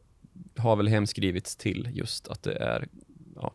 [0.57, 2.88] har väl hemskrivits till just att det är
[3.37, 3.53] ja,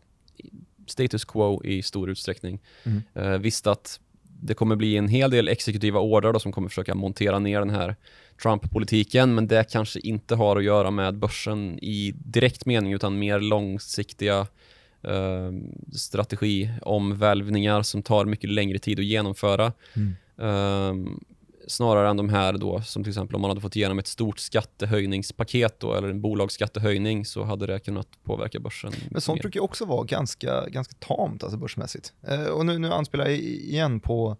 [0.87, 2.59] status quo i stor utsträckning.
[2.83, 3.01] Mm.
[3.13, 3.99] Eh, visst att
[4.41, 7.69] det kommer bli en hel del exekutiva order då, som kommer försöka montera ner den
[7.69, 7.95] här
[8.43, 13.39] Trump-politiken, men det kanske inte har att göra med börsen i direkt mening, utan mer
[13.39, 14.47] långsiktiga
[15.03, 15.51] eh,
[15.93, 19.73] strategiomvälvningar som tar mycket längre tid att genomföra.
[19.93, 20.15] Mm.
[20.37, 20.93] Eh,
[21.71, 24.39] snarare än de här då, som till exempel om man hade fått igenom ett stort
[24.39, 28.93] skattehöjningspaket då, eller en bolagsskattehöjning, så hade det kunnat påverka börsen.
[29.09, 29.41] Men sånt mer.
[29.41, 32.13] brukar ju också vara ganska, ganska tamt alltså börsmässigt.
[32.27, 34.37] Eh, och nu, nu anspelar jag igen på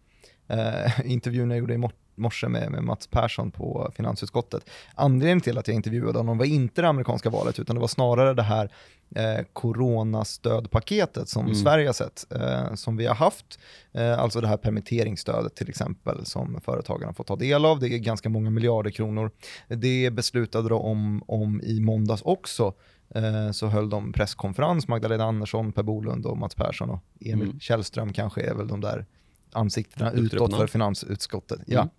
[0.48, 4.69] eh, intervjun jag gjorde i mor- morse med, med Mats Persson på finansutskottet.
[4.95, 8.34] Anledningen till att jag intervjuade honom var inte det amerikanska valet, utan det var snarare
[8.34, 8.71] det här
[9.15, 11.55] eh, coronastödpaketet som Mm.
[11.55, 13.60] Sverige har sett, eh, som vi har haft.
[13.91, 17.79] Eh, alltså det här permitteringsstödet till exempel som företagarna får ta del av.
[17.79, 19.31] Det är ganska många miljarder kronor.
[19.67, 22.73] Det beslutade de om, om i måndags också.
[23.15, 27.60] Eh, så höll de presskonferens, Magdalena Andersson, Per Bolund och Mats Persson och Emil Mm.
[27.60, 29.05] Källström kanske är väl de där
[29.53, 31.57] ansiktena utåt för finansutskottet.
[31.57, 31.67] Mm.
[31.67, 31.89] Ja.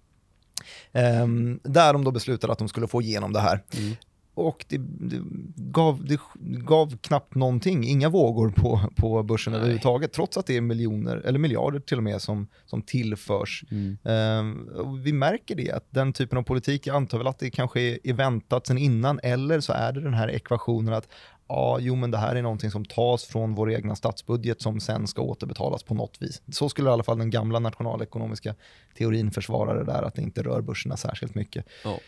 [0.92, 3.62] Ehm, där de då beslutade att de skulle få igenom det här.
[3.78, 3.96] Mm.
[4.34, 5.22] Och det, det,
[5.56, 9.60] gav, det gav knappt någonting, inga vågor på, på börsen Nej.
[9.60, 13.64] överhuvudtaget, trots att det är miljoner, eller miljarder till och med, som, som tillförs.
[13.70, 14.68] Mm.
[14.68, 17.80] Och vi märker det, att den typen av politik, jag antar väl att det kanske
[17.80, 21.08] är, är väntat sedan innan, eller så är det den här ekvationen att
[21.52, 25.06] ja, jo men det här är någonting som tas från vår egna statsbudget som sen
[25.06, 26.42] ska återbetalas på något vis.
[26.52, 28.54] Så skulle i alla fall den gamla nationalekonomiska
[28.98, 31.64] teorin försvara det där, att det inte rör börserna särskilt mycket.
[31.84, 31.98] Ja.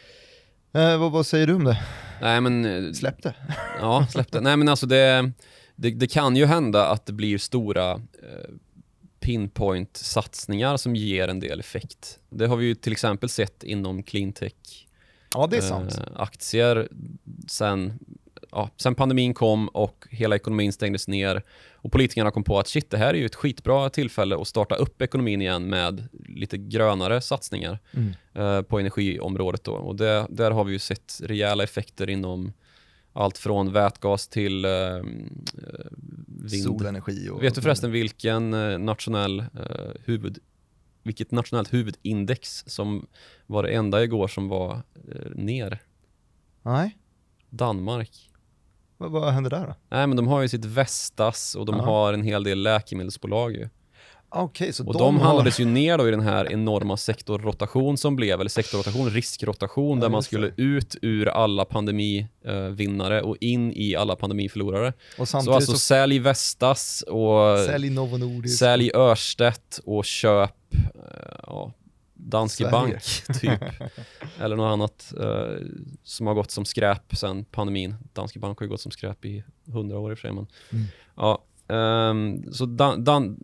[0.80, 1.83] Eh, vad, vad säger du om det?
[2.20, 2.64] Nej men...
[2.87, 3.35] eh, Släpp det.
[3.80, 4.40] Ja, släpp det.
[4.40, 5.30] Nej men alltså det,
[5.76, 7.98] det, det kan ju hända att det blir stora eh,
[9.20, 12.18] pinpoint-satsningar som ger en del effekt.
[12.30, 14.87] Det har vi ju till exempel sett inom cleantech
[15.35, 15.98] Ja, det är sant.
[15.98, 16.88] eh, aktier
[17.48, 17.98] sen,
[18.55, 21.43] ja, sen pandemin kom och hela ekonomin stängdes ner
[21.75, 24.75] och politikerna kom på att shit, det här är ju ett skitbra tillfälle att starta
[24.75, 28.12] upp ekonomin igen med lite grönare satsningar Mm.
[28.35, 29.64] eh, på energiområdet.
[29.64, 29.73] Då.
[29.73, 32.53] Och det, där har vi ju sett rejäla effekter inom
[33.12, 35.03] allt från vätgas till eh, eh,
[36.27, 36.62] vind.
[36.62, 37.43] Solenergi och...
[37.43, 40.38] Vet du förresten vilken eh, nationell eh, huvud,
[41.03, 43.07] vilket nationellt huvudindex som
[43.47, 44.83] var det enda igår som var
[45.14, 45.83] eh, ner?
[46.62, 46.97] Nej,
[47.51, 48.31] Danmark.
[48.98, 49.74] Vad, vad händer där då?
[49.90, 51.83] Nej men de har ju sitt Vestas och de Ja.
[51.83, 53.68] har en hel del läkemedelsbolag ju.
[54.37, 55.24] Okej, så Och de, de, har...
[55.26, 60.02] handlades ju ner då i den här enorma sektorrotation som blev, eller sektorrotation, riskrotation, Ja,
[60.02, 60.62] där man skulle det.
[60.62, 64.92] ut ur alla pandemivinnare och in i alla pandemiförlorare.
[65.18, 68.59] Och Så alltså så, sälj Vestas och sälj Novo Nordisk.
[68.59, 70.80] sälj Örstedt och köp eh,
[71.46, 71.72] ja,
[72.14, 72.72] Danske Sverige.
[72.72, 73.03] Bank
[73.40, 73.61] typ.
[74.40, 75.66] Eller något annat eh,
[76.03, 77.94] som har gått som skräp sen pandemin.
[78.12, 80.33] Danske Bank har ju gått som skräp i hundra år i och för sig.
[80.35, 80.87] Men, Mm.
[81.16, 83.37] ja, ehm, så Dan, Dan,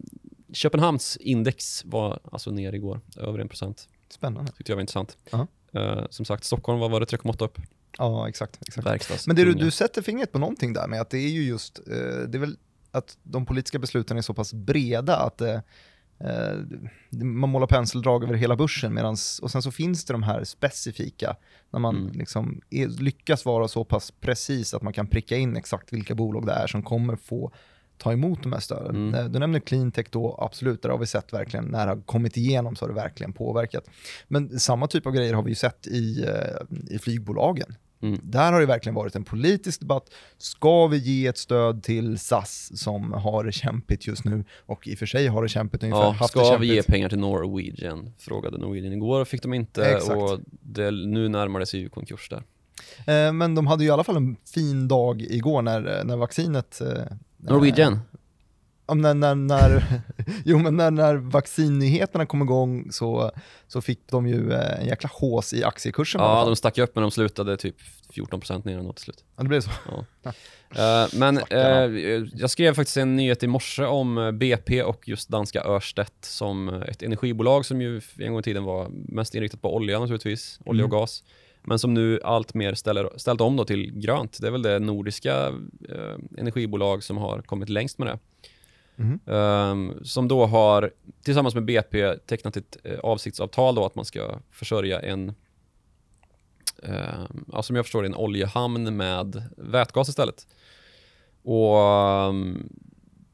[0.52, 3.88] Köpenhamns index var alltså ner igår, över 1%.
[4.08, 4.52] Spännande.
[4.52, 5.16] Tyckte jag var intressant.
[5.30, 5.46] Ja.
[5.72, 7.06] Eh, som sagt, Stockholm, vad var det?
[7.06, 7.58] 3,8 upp?
[7.98, 8.58] Ja, exakt.
[8.86, 9.26] exakt.
[9.26, 11.78] Men det du, du sätter fingret på någonting där med att det är ju just,
[11.78, 11.84] eh,
[12.28, 12.56] det är väl
[12.92, 15.60] att de politiska besluten är så pass breda att eh,
[17.10, 21.36] man målar penseldrag över hela börsen medans, och sen så finns det de här specifika,
[21.70, 22.12] när man Mm.
[22.18, 26.46] liksom är, lyckas vara så pass precis att man kan pricka in exakt vilka bolag
[26.46, 27.52] det är som kommer få
[27.98, 28.96] ta emot de här stöden.
[28.96, 29.14] Mm.
[29.14, 32.36] Eh, Du nämner cleantech då, absolut, där har vi sett verkligen, när det har kommit
[32.36, 33.84] igenom så har det verkligen påverkat.
[34.28, 37.74] Men samma typ av grejer har vi ju sett i, eh, i flygbolagen.
[38.02, 38.20] Mm.
[38.22, 40.10] Där har det verkligen varit en politisk debatt.
[40.38, 44.94] Ska vi ge ett stöd till SAS som har det kämpigt just nu och i
[44.94, 48.12] och för sig har det kämpigt ungefär Ja, haft ska vi ge pengar till Norwegian?
[48.18, 50.10] Frågade Norwegian igår och fick de inte Exakt.
[50.16, 52.42] och det, nu närmar det sig ju konkurs där.
[53.06, 56.80] Eh, Men de hade ju i alla fall en fin dag igår när, när vaccinet...
[56.80, 57.02] eh,
[57.36, 57.98] Norwegian?
[58.90, 59.84] Ja, när, när, när,
[60.44, 63.30] jo, men när, när vaccinnyheterna kom igång så,
[63.68, 66.20] så fick de ju eh, en jäkla hås i aktiekursen.
[66.20, 67.76] Ja, de stack upp men de slutade typ
[68.14, 69.24] 14% ner ändå till slut.
[69.36, 69.70] ja, det blev så.
[70.24, 71.84] Eh, men Stackarna.
[71.84, 76.68] eh, jag skrev faktiskt en nyhet i morse om BP och just danska Örstedt som
[76.68, 80.84] ett energibolag som ju en gång i tiden var mest inriktat på olja naturligtvis, olja
[80.84, 81.00] och Mm.
[81.00, 81.22] gas.
[81.62, 84.38] Men som nu allt mer ställer, ställt om då till grönt.
[84.40, 85.46] Det är väl det nordiska
[85.88, 88.18] eh, energibolag som har kommit längst med det.
[89.00, 89.20] Mm.
[89.24, 90.90] Um, som då har
[91.22, 95.32] tillsammans med BP tecknat ett eh, avsiktsavtal då att man ska försörja en
[96.82, 100.46] um, ja, som jag förstår det, en oljehamn med vätgas istället.
[101.42, 101.76] Och
[102.28, 102.68] um,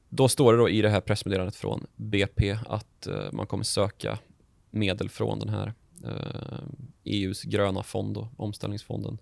[0.09, 4.19] då står det då i det här pressmeddelandet från BP att uh, man kommer söka
[4.71, 5.73] medel från den här
[6.05, 6.69] uh,
[7.05, 9.19] EUs gröna fond, då, omställningsfonden.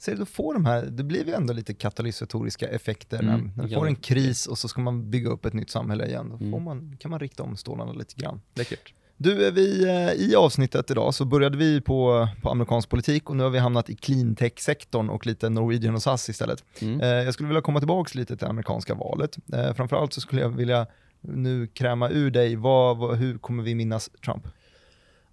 [0.00, 3.74] Så då får de här, det blir ju ändå lite katalysatoriska effekter Mm, när, du
[3.74, 6.28] får en kris och så ska man bygga upp ett nytt samhälle igen.
[6.30, 6.64] Då får Mm.
[6.64, 8.40] man, kan man rikta om stålarna lite grann.
[8.54, 8.94] Läckert.
[9.16, 13.36] Du, är vi, eh, i avsnittet idag så började vi på, på amerikansk politik och
[13.36, 16.64] nu har vi hamnat i cleantech-sektorn och lite Norwegian och SAS istället.
[16.80, 17.00] Mm.
[17.00, 19.38] Eh, jag skulle vilja komma tillbaka lite till det amerikanska valet.
[19.52, 20.86] Eh, framförallt så skulle jag vilja
[21.20, 24.48] nu kräma ur dig, vad, vad, hur kommer vi minnas Trump?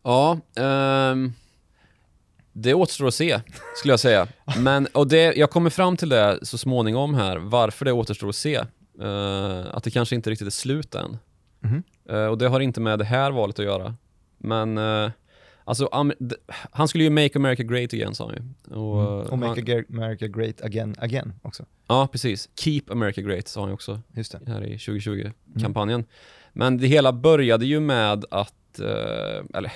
[0.04, 1.34] Ja, ehm,
[2.60, 3.42] det återstår att se,
[3.76, 4.28] skulle jag säga.
[4.60, 8.36] Men, och det, jag kommer fram till det så småningom här, varför det återstår att
[8.36, 8.56] se.
[9.02, 11.18] Eh, att det kanske inte riktigt är slut än.
[11.60, 11.84] Mhm.
[12.10, 13.96] Eh, och det har inte med det här valet att göra.
[14.38, 15.12] Men uh,
[15.64, 16.14] alltså, um,
[16.72, 18.76] han skulle ju make America great again sa han ju.
[18.76, 19.28] Och, mm.
[19.28, 21.66] och make han, America great again, again också.
[21.88, 22.50] Ja, precis.
[22.60, 24.02] Keep America great sa han ju också.
[24.14, 24.52] Just det.
[24.52, 26.00] Här i 2020-kampanjen.
[26.00, 26.10] Mm.
[26.54, 29.72] Men det hela började ju med att, uh, eller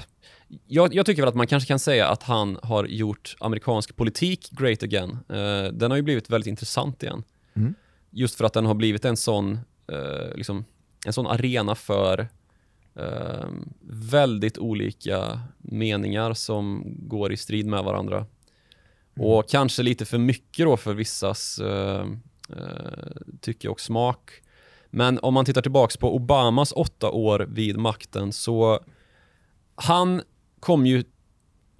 [0.67, 4.49] jag, jag, tycker väl att man kanske kan säga att han har gjort amerikansk politik
[4.51, 5.09] great again.
[5.11, 7.23] Uh, den har ju blivit väldigt intressant igen.
[7.53, 7.75] Mm.
[8.09, 9.59] Just för att den har blivit en sån,
[9.91, 10.65] uh, liksom,
[11.05, 12.27] en sån arena för
[12.99, 13.49] uh,
[13.89, 18.17] väldigt olika meningar som går i strid med varandra.
[18.17, 19.27] Mm.
[19.27, 21.61] Och kanske lite för mycket då för vissas
[23.41, 24.31] tycke och smak.
[24.89, 28.79] Men om man tittar tillbaks på Obamas åtta år vid makten så
[29.75, 30.21] han
[30.61, 31.03] kom ju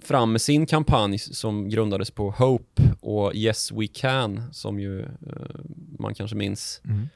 [0.02, 5.08] fram med sin kampanj som grundades på Hope och Yes We Can som ju uh,
[5.98, 6.80] man kanske minns.
[6.84, 7.08] Mm.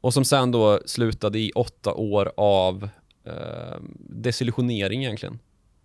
[0.00, 2.88] Och som sen då slutade i åtta år av
[3.26, 5.38] uh, desillusionering egentligen.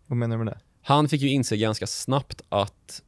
[0.07, 0.59] Vad menar du med det?
[0.81, 3.03] Han fick ju inse ganska snabbt att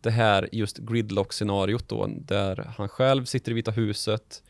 [0.00, 4.42] det här just gridlock-scenariot då, där han själv sitter i Vita huset,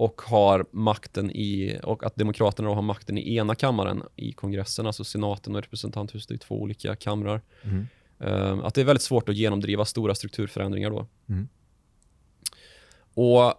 [0.00, 4.86] och har makten i, och att Demokraterna då har makten i ena kammaren i kongressen,
[4.86, 7.40] alltså senaten och representanthuset, det är två olika kamrar.
[7.62, 7.86] Mm.
[8.24, 11.06] Uh, att det är väldigt svårt att genomdriva stora strukturförändringar då.
[11.28, 11.48] Mm.
[13.14, 13.54] Och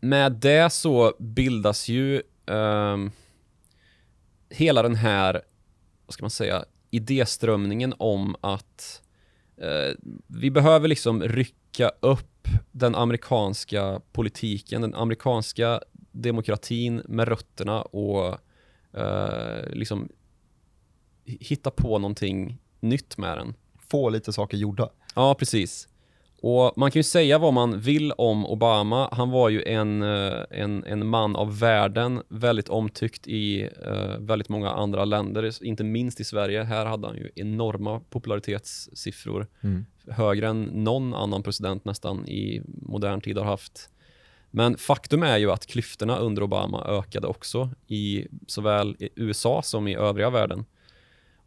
[0.00, 3.08] med det så bildas ju uh,
[4.50, 5.42] hela den här,
[6.06, 9.02] vad ska man säga, idéströmningen om att
[9.62, 9.94] uh,
[10.26, 12.33] vi behöver liksom rycka upp
[12.72, 15.80] den amerikanska politiken, den amerikanska
[16.12, 18.38] demokratin med rötterna och
[18.96, 20.08] uh, liksom
[21.24, 23.54] hitta på någonting nytt med den.
[23.88, 24.90] Få lite saker gjorda.
[25.14, 25.88] Ja, precis.
[26.46, 29.08] Och man kan ju säga vad man vill om Obama.
[29.12, 34.48] Han var ju en, eh, en, en man av världen, väldigt omtyckt i uh, väldigt
[34.48, 36.62] många andra länder, inte minst i Sverige.
[36.62, 39.46] Här hade han ju enorma popularitetssiffror.
[39.60, 43.90] Mm högre än någon annan president nästan i modern tid har haft.
[44.50, 49.88] Men faktum är ju att klyftorna under Obama ökade också i såväl i USA som
[49.88, 50.64] i övriga världen.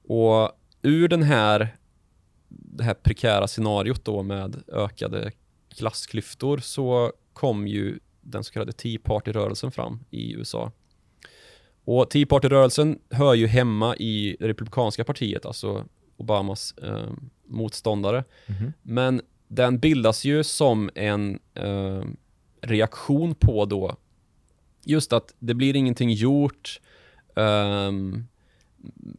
[0.07, 1.76] Och ur den här,
[2.47, 5.31] det här prekära scenariot då med ökade
[5.69, 10.71] klassklyftor så kom ju den så kallade Tea Party-rörelsen fram i USA.
[11.85, 15.85] Och Tea Party-rörelsen hör ju hemma i det republikanska partiet, alltså
[16.17, 17.11] Obamas eh,
[17.45, 18.23] motståndare.
[18.45, 18.73] Mm -hmm.
[18.81, 22.03] Men den bildas ju som en eh,
[22.61, 23.95] reaktion på då
[24.87, 26.81] just att det blir ingenting gjort.
[27.35, 28.27] Um,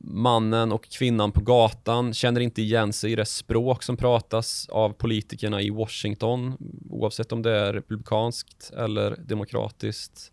[0.01, 4.93] mannen och kvinnan på gatan känner inte igen sig i det språk som pratas av
[4.93, 6.57] politikerna i Washington,
[6.91, 10.33] oavsett om det är republikanskt eller demokratiskt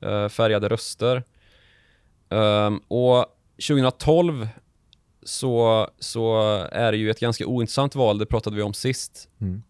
[0.00, 1.22] eh, färgade röster.
[2.28, 3.26] Um, och
[3.68, 4.48] 2012
[5.22, 6.38] så, så
[6.72, 9.28] är det ju ett ganska ointressant val, det pratade vi om sist.
[9.40, 9.62] Mm.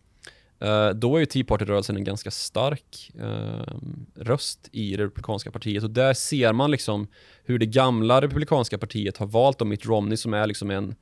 [0.65, 3.79] Uh, då är ju Tea Party-rörelsen en ganska stark uh,
[4.15, 7.09] röst i det republikanska partiet och där ser man liksom
[7.45, 10.95] hur det gamla republikanska partiet har valt om Mitt Romney som är liksom en,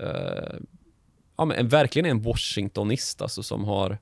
[0.00, 0.58] uh,
[1.36, 3.98] ja, men en verkligen en Washingtonist alltså som har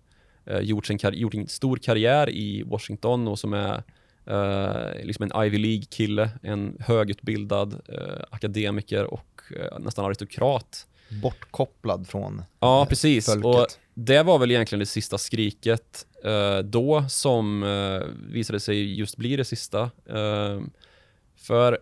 [0.46, 3.82] eh, gjort, sin gjort en stor karriär i Washington och som är
[4.30, 10.86] Uh, liksom en Ivy League-kille, en högutbildad uh, akademiker och uh, nästan aristokrat.
[11.22, 13.26] Bortkopplad från Ja, precis.
[13.26, 13.44] Folket.
[13.44, 16.06] Och det var väl egentligen det sista skriket
[16.64, 17.64] då som
[18.28, 19.90] visade sig just bli det sista.
[21.36, 21.78] för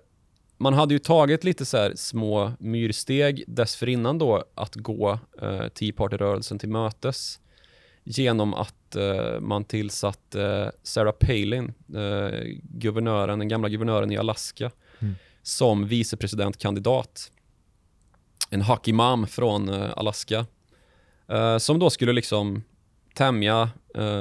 [0.63, 6.59] man hade ju tagit lite så små myrsteg dessförinnan då att gå uh, Tea Party-rörelsen
[6.59, 7.41] till mötes
[8.05, 12.31] genom att uh, man tillsatte Sarah Palin, uh,
[12.63, 15.15] guvernören, den gamla guvernören i Alaska, mm.
[15.43, 17.33] som vicepresidentkandidat.
[18.51, 20.47] En hockey-mam från uh, Alaska.
[21.59, 22.63] som då skulle liksom
[23.15, 23.71] tämja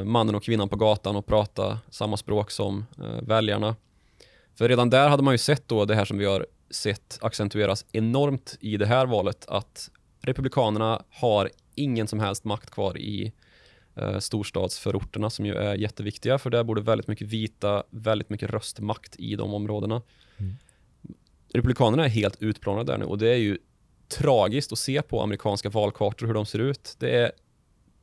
[0.06, 2.86] mannen och kvinnan på gatan och prata samma språk som
[3.22, 3.76] väljarna.
[4.56, 7.86] För redan där hade man ju sett då det här som vi har sett accentueras
[7.92, 9.90] enormt i det här valet, att
[10.22, 13.34] Republikanerna har ingen som helst makt kvar i
[13.96, 18.50] eh, storstadsförorterna som ju är jätteviktiga för där bor det väldigt mycket vita, väldigt mycket
[18.50, 20.02] röstmakt i de områdena.
[20.38, 20.56] Mm.
[21.54, 23.58] Republikanerna är helt utplånade där nu och det är ju
[24.10, 26.96] tragiskt att se på amerikanska valkartor hur de ser ut.
[27.00, 27.32] Det är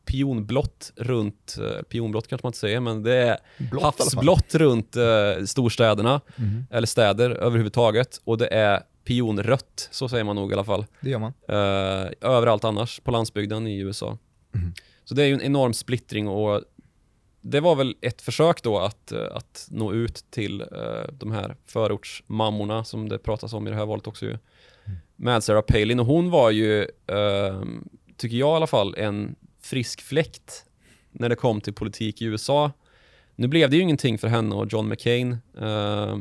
[0.04, 3.38] pionblått runt, eh, pionblått kanske man inte säger, men det är
[3.70, 6.66] Blått, havsblått runt uh, storstäderna, mm.
[6.70, 10.86] eller städer överhuvudtaget, och det är pionrött, så säger man nog i alla fall.
[11.00, 11.32] Det gör man.
[11.50, 14.18] Uh, överallt annars, på landsbygden i USA.
[14.54, 14.72] Mm.
[15.04, 16.62] Så det är ju en enorm splittring och
[17.40, 21.56] det var väl ett försök då att, eh, att nå ut till uh, de här
[21.66, 24.38] förortsmammorna som det pratas om i det här valet också ju.
[25.16, 27.62] Med Sarah Palin och hon var ju, eh,
[28.16, 30.64] tycker jag i alla fall, en frisk fläkt
[31.10, 32.72] när det kom till politik i USA.
[33.36, 36.18] Nu blev det ju ingenting för henne och John McCain, eh,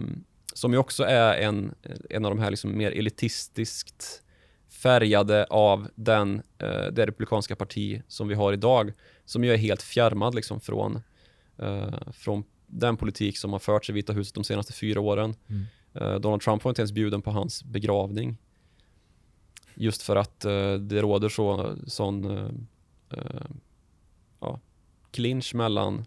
[0.54, 1.76] som ju också är en,
[2.10, 4.22] en av de här liksom mer elitistiskt
[4.70, 8.94] färgade av den, eh, det republikanska parti som vi har idag,
[9.26, 11.02] som ju är helt fjärmad liksom från,
[11.58, 15.36] eh, från den politik som har förts i Vita huset de senaste fyra åren.
[15.48, 15.66] Mm.
[15.94, 18.38] Eh, Donald Trump var inte ens bjuden på hans begravning.
[19.76, 22.50] Just för att eh, det råder så, sån eh,
[23.20, 23.48] eh,
[24.40, 24.60] ja,
[25.12, 26.06] clinch mellan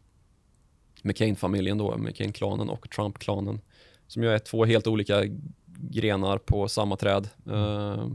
[1.02, 3.60] McCain-familjen då, McCain-klanen och Trump-klanen.
[4.06, 5.22] Som ju är två helt olika
[5.80, 7.28] grenar på samma träd.
[7.46, 8.06] Eh,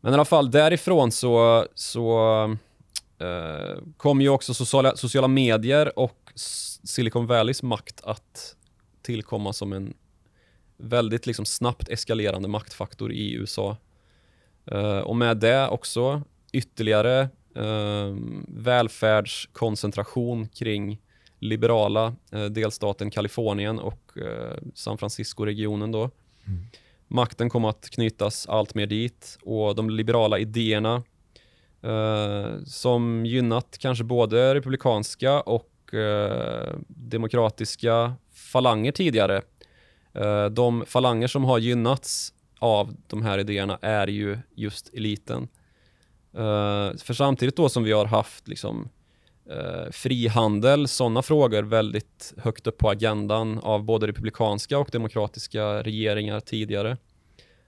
[0.00, 2.42] men i alla fall därifrån så, så
[3.18, 6.32] eh, kom ju också sociala, sociala medier och
[6.84, 8.56] Silicon Valleys makt att
[9.02, 9.94] tillkomma som en
[10.76, 13.76] väldigt liksom snabbt eskalerande maktfaktor i USA.
[14.70, 17.20] Eh, och med det också ytterligare
[17.56, 18.14] eh,
[18.48, 21.00] välfärdskoncentration kring
[21.38, 23.96] liberala eh, delstaten Kalifornien och
[24.74, 26.10] San Francisco-regionen då.
[26.46, 26.60] Mm.
[27.08, 31.02] Makten kom att knytas allt mer dit och de liberala idéerna
[31.82, 39.42] eh, som gynnat kanske både republikanska och eh, demokratiska falanger tidigare.
[40.14, 45.48] Eh, de falanger som har gynnats av de här idéerna är ju just eliten.
[46.34, 48.88] Eh, för samtidigt då som vi har haft liksom
[49.50, 56.40] eh, frihandel, sådana frågor väldigt högt upp på agendan av både republikanska och demokratiska regeringar
[56.40, 56.96] tidigare,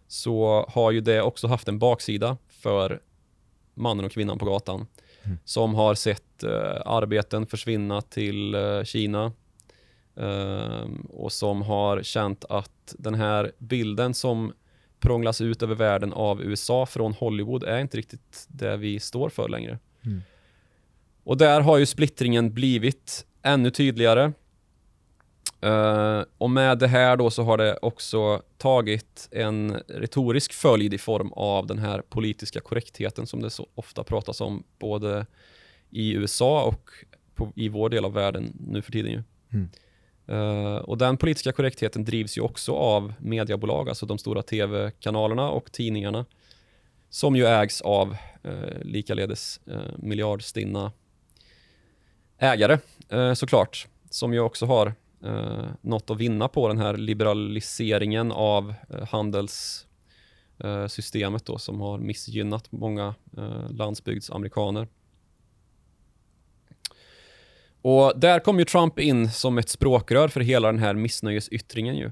[0.09, 3.01] så har ju det också haft en baksida för
[3.74, 4.86] mannen och kvinnan på gatan
[5.24, 5.38] Mm.
[5.45, 9.32] som har sett eh, arbeten försvinna till Kina
[11.09, 14.53] och som har känt att den här bilden som
[15.03, 19.48] prånglas ut över världen av USA från Hollywood är inte riktigt det vi står för
[19.48, 19.78] längre.
[20.05, 20.22] Mm.
[21.24, 24.32] Och där har ju splittringen blivit ännu tydligare.
[25.61, 30.98] Eh, och med det här då så har det också tagit en retorisk följd i
[30.98, 35.26] form av den här politiska korrektheten som det så ofta pratas om både
[35.90, 36.90] i USA och
[37.34, 39.22] på, i vår del av världen nu för tiden ju.
[39.53, 39.68] Mm.
[40.33, 45.72] Eh, och den politiska korrektheten drivs ju också av mediebolag, alltså de stora tv-kanalerna och
[45.72, 46.24] tidningarna
[47.11, 50.93] som ju ägs av eh, likaledes eh, miljardstinna
[52.39, 52.78] ägare
[53.09, 58.74] eh, såklart, som ju också har eh, något att vinna på den här liberaliseringen av
[58.91, 64.89] eh, handelssystemet eh, då, som har missgynnat många eh, landsbygdsamerikaner.
[67.83, 72.11] Och där kom ju Trump in som ett språkrör för hela den här missnöjesyttringen ju.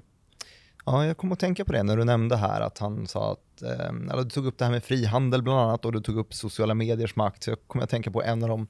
[0.86, 3.62] Ja, jag kom att tänka på det när du nämnde här att han sa att,
[3.62, 6.34] eh, eller du tog upp det här med frihandel bland annat och du tog upp
[6.34, 7.42] sociala mediers makt.
[7.42, 8.66] Så jag kommer att tänka på en av de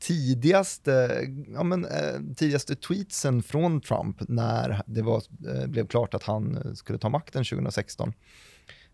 [0.00, 1.24] tidigaste,
[1.54, 6.56] ja, men, eh, tidigaste tweetsen från Trump när det var, eh, blev klart att han
[6.56, 8.12] eh, skulle ta makten 2016.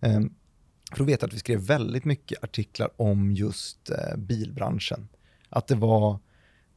[0.00, 0.20] Eh,
[0.92, 5.08] för att veta att vi skrev väldigt mycket artiklar om just eh, bilbranschen.
[5.48, 6.18] Att det var,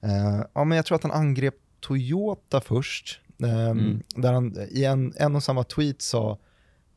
[0.02, 3.20] eh, ja men jag tror att han angrep Toyota först.
[3.44, 4.04] Eh, Mm.
[4.16, 6.40] Där han i en, en och samma tweet sa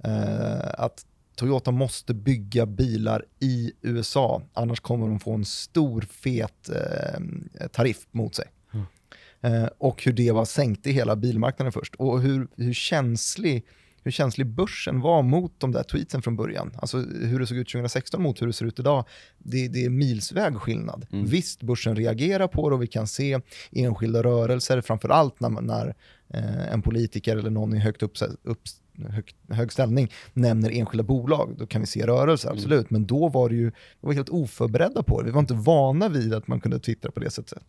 [0.04, 6.68] eh, att Toyota måste bygga bilar i USA, annars kommer de få en stor fet
[6.68, 8.46] eh, tariff mot sig.
[8.72, 9.68] Mm.
[9.78, 11.94] Och hur det var sänkte hela bilmarknaden först.
[11.94, 13.66] Och hur, hur, känslig,
[14.04, 16.72] hur känslig börsen var mot de där tweetsen från början.
[16.78, 19.04] Alltså hur det såg ut 2016 mot hur det ser ut idag.
[19.38, 21.06] Det, det är milsväg skillnad.
[21.12, 21.26] Mm.
[21.26, 23.40] Visst, börsen reagerar på det och vi kan se
[23.72, 25.94] enskilda rörelser, framförallt när, när
[26.34, 28.60] eh, en politiker eller någon i högt upp, upp,
[29.08, 32.58] hög, hög ställning nämner enskilda bolag, då kan vi se rörelser, Mm.
[32.58, 32.90] absolut.
[32.90, 33.72] Men då var det ju, vi
[34.06, 35.26] var helt oförberedda på det.
[35.26, 37.62] Vi var inte vana vid att man kunde twittra på det sättet.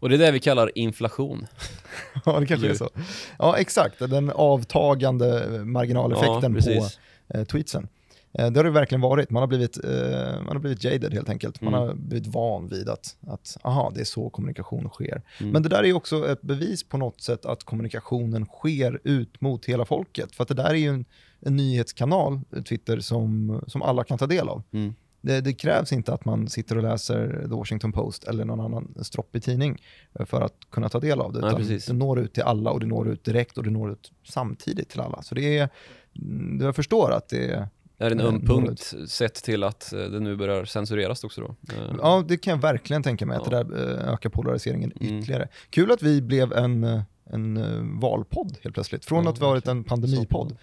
[0.00, 1.46] Och det är det vi kallar inflation.
[2.24, 2.90] Ja, det kanske är så.
[3.38, 3.98] Ja, exakt.
[3.98, 7.88] Den avtagande marginaleffekten ja, på eh, tweetsen.
[8.32, 9.30] Eh, det har det verkligen varit.
[9.30, 11.60] Man har blivit, eh, man har blivit jaded helt enkelt.
[11.60, 11.88] Man Mm.
[11.88, 15.22] har blivit van vid att, att aha, det är så kommunikation sker.
[15.40, 15.52] Mm.
[15.52, 19.64] Men det där är också ett bevis på något sätt att kommunikationen sker ut mot
[19.66, 20.34] hela folket.
[20.36, 21.04] För det där är ju en,
[21.40, 24.62] en nyhetskanal, eh, Twitter, som, som alla kan ta del av.
[24.72, 24.94] Mm.
[25.20, 28.94] Det, det krävs inte att man sitter och läser The Washington Post eller någon annan
[29.02, 29.82] stroppig tidning
[30.18, 31.38] eh, för att kunna ta del av det.
[31.38, 31.86] Utan precis.
[31.86, 34.88] det når ut till alla och det når ut direkt och det når ut samtidigt
[34.88, 35.22] till alla.
[35.22, 35.68] Så det är,
[36.16, 37.68] mm, jag förstår att det är,
[37.98, 41.40] Det är en Eh, öm punkt sett till att eh, det nu börjar censureras också
[41.40, 41.54] då.
[42.02, 43.62] Ja det kan jag verkligen tänka mig att Ja.
[43.62, 45.18] det där ökar polariseringen Mm.
[45.18, 45.48] ytterligare.
[45.70, 49.84] Kul att vi blev en, en valpodd helt plötsligt, från Ja, att vi varit en
[49.84, 50.56] pandemipodd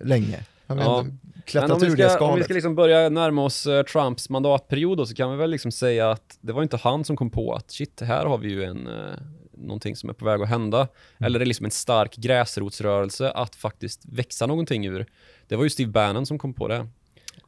[0.00, 0.44] länge.
[0.66, 1.06] Han Ja.
[1.46, 2.44] klättrat om vi ur det ska, om vi skalet.
[2.44, 6.10] ska liksom börja närma oss eh, Trumps mandatperiod då, så kan vi väl liksom säga
[6.10, 8.86] att det var inte han som kom på att shit, här har vi ju en,
[8.86, 9.14] eh,
[9.52, 10.78] någonting som är på väg att hända.
[10.78, 10.88] Mm.
[11.26, 15.06] Eller det är liksom en stark gräsrotsrörelse att faktiskt växa någonting ur.
[15.48, 16.88] Det var ju Steve Bannon som kom på det.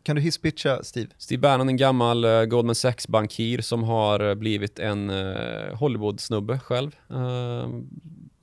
[0.03, 1.07] Kan du hisspitcha Steve?
[1.19, 6.97] Steve Bannon, en gammal eh, Goldman Sachs-bankir som har blivit en uh, Hollywood-snubbe själv.
[7.11, 7.69] Eh,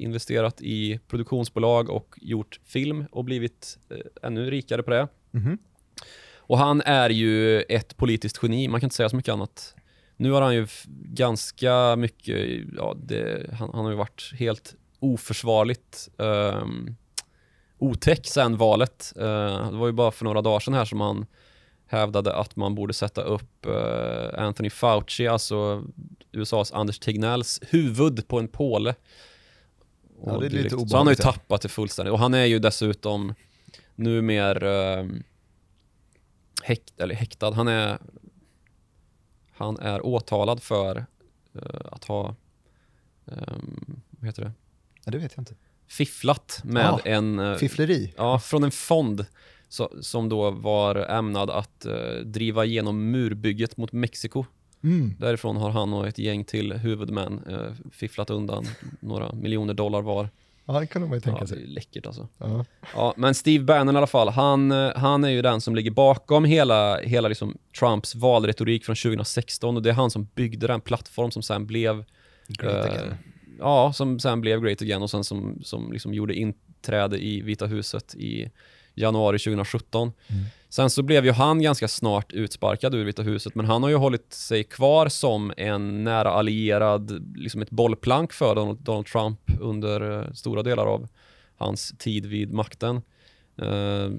[0.01, 5.07] investerat i produktionsbolag och gjort film och blivit eh, ännu rikare på det.
[5.31, 5.57] Mhm.
[6.35, 9.75] Och han är ju ett politiskt geni, man kan inte säga så mycket annat.
[10.17, 10.67] Nu har han ju
[11.03, 16.95] ganska mycket, ja, det, han, han har ju varit helt oförsvarligt um,
[17.77, 19.13] otäck sen valet.
[19.15, 21.25] Eh, det var ju bara för några dagar sedan här som han
[21.87, 25.83] hävdade att man borde sätta upp eh, Anthony Fauci, alltså
[26.31, 28.95] USAs Anders Tegnells huvud på en påle.
[30.25, 30.69] Ja, det är lite.
[30.69, 32.11] Så han har ju tappat det fullständigt.
[32.13, 33.33] Och han är ju dessutom
[33.95, 35.05] numer eh,
[36.63, 37.51] häkt, eller häktad.
[37.51, 37.97] Han är,
[39.51, 41.05] han är åtalad för
[41.55, 42.35] eh, att ha,
[43.27, 44.51] ehm, vad heter det,
[45.05, 45.55] Ja, det vet jag inte.
[45.87, 48.13] fifflat med Ah, en eh, Fiffleri?
[48.17, 49.25] Ja, från en fond
[49.69, 54.45] så, som då var ämnad att eh, driva igenom murbygget mot Mexiko.
[54.83, 55.13] Mm.
[55.19, 58.65] Därifrån har han och ett gäng till huvudmän eh, fifflat undan
[58.99, 60.29] några miljoner dollar var.
[60.65, 61.67] Ja, det kan man ju tänka Ja, det är sig.
[61.67, 62.27] läckert alltså.
[62.37, 62.65] Ja.
[62.95, 65.91] Ja, men Steve Bannon i alla fall, han, eh, han är ju den som ligger
[65.91, 70.81] bakom hela, hela liksom Trumps valretorik från 2016 och det är han som byggde den
[70.81, 72.03] plattform som sen blev
[72.47, 73.13] Great Eh, again.
[73.59, 77.65] Ja, som sen blev Great Again och sen som, som liksom gjorde inträde i Vita
[77.65, 78.51] huset i
[78.95, 80.11] januari 2017.
[80.27, 80.43] Mm.
[80.69, 83.95] Sen så blev ju han ganska snart utsparkad ur Vita huset, men han har ju
[83.95, 90.19] hållit sig kvar som en nära allierad, liksom ett bollplank för Donald, Donald Trump under
[90.19, 91.07] eh, stora delar av
[91.57, 93.01] hans tid vid makten.
[93.57, 94.09] Eh,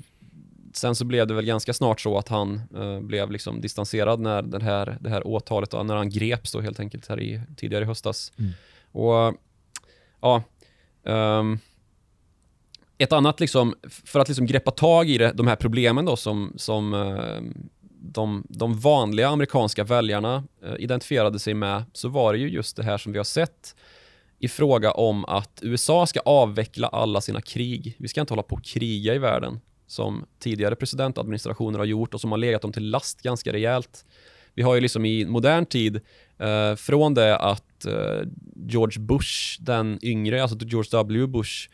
[0.72, 4.42] sen så blev det väl ganska snart så att han eh, blev liksom distanserad när
[4.42, 7.86] den här, det här åtalet, när han greps då helt enkelt här i, tidigare i
[7.86, 8.32] höstas.
[8.38, 8.52] Mm.
[8.92, 9.34] Och
[10.20, 10.42] ja,
[11.04, 11.58] ehm,
[13.02, 13.74] ett annat liksom,
[14.04, 17.62] för att liksom greppa tag i det, de här problemen då som, som eh,
[18.02, 22.82] de, de vanliga amerikanska väljarna eh, identifierade sig med, så var det ju just det
[22.82, 23.76] här som vi har sett
[24.38, 27.96] i fråga om att USA ska avveckla alla sina krig.
[27.98, 32.20] Vi ska inte hålla på och kriga i världen som tidigare presidentadministrationer har gjort och
[32.20, 34.04] som har legat dem till last ganska rejält.
[34.54, 36.00] Vi har ju liksom i modern tid,
[36.38, 38.28] eh, från det att eh,
[38.66, 41.26] George Bush, den yngre, alltså George W.
[41.26, 41.68] Bush,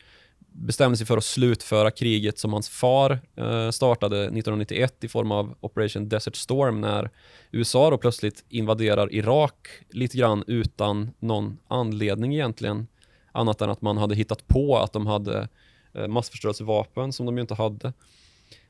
[0.59, 5.55] bestämde sig för att slutföra kriget som hans far eh, startade 1991 i form av
[5.59, 7.09] Operation Desert Storm när
[7.51, 12.87] USA då plötsligt invaderar Irak lite grann utan någon anledning egentligen.
[13.31, 15.47] Annat än att man hade hittat på att de hade
[15.93, 17.93] eh, massförstörelsevapen som de ju inte hade.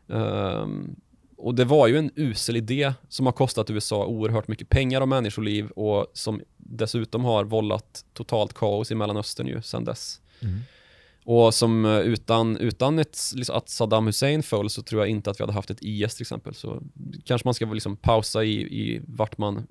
[0.09, 0.95] Ehm,
[1.37, 5.07] och det var ju en usel idé som har kostat USA oerhört mycket pengar och
[5.07, 10.21] människoliv och som dessutom har vållat totalt kaos i Mellanöstern ju sedan dess.
[10.41, 10.59] Mm.
[11.23, 15.31] Och som eh, utan, utan ett, liksom, att Saddam Hussein föll så tror jag inte
[15.31, 16.53] att vi hade haft ett IS till exempel.
[16.53, 16.83] Så
[17.23, 19.63] kanske man ska liksom pausa i, i vart man eh,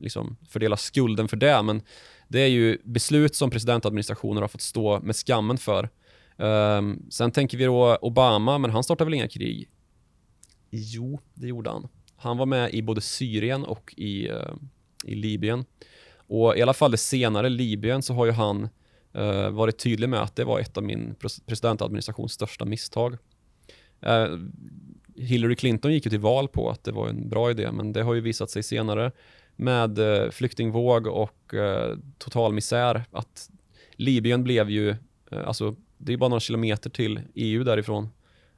[0.00, 1.62] liksom fördelar skulden för det.
[1.62, 1.82] Men
[2.28, 5.90] det är ju beslut som presidentadministrationer har fått stå med skammen för.
[6.36, 9.68] Um, sen tänker vi då Obama, men han startade väl inga krig?
[10.70, 11.88] Jo, det gjorde han.
[12.16, 14.54] Han var med i både Syrien och i, uh,
[15.04, 15.64] i Libyen.
[16.16, 18.68] Och i alla fall det senare, Libyen, så har ju han
[19.14, 21.14] eh, varit tydlig med att det var ett av min
[21.46, 23.16] presidentadministrations största misstag.
[24.00, 24.26] Eh,
[25.16, 28.02] Hillary Clinton gick ju till val på att det var en bra idé, men det
[28.02, 29.12] har ju visat sig senare
[29.56, 33.50] med eh, flyktingvåg och eh, total misär att
[33.92, 34.90] Libyen blev ju,
[35.30, 38.08] eh, alltså det är bara några kilometer till EU därifrån.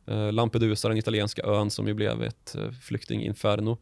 [0.07, 3.79] Eh, Lampedusa, den italienska ön som ju blev ett eh, flyktinginferno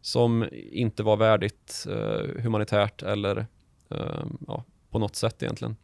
[0.00, 3.46] som inte var värdigt eh, humanitärt eller
[3.90, 5.76] eh, ja, på något sätt egentligen.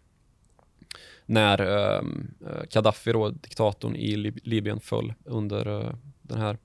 [1.27, 1.97] När eh,
[2.47, 6.59] eh, Gaddafi, då, diktatorn i Lib- Libyen, föll under eh, den här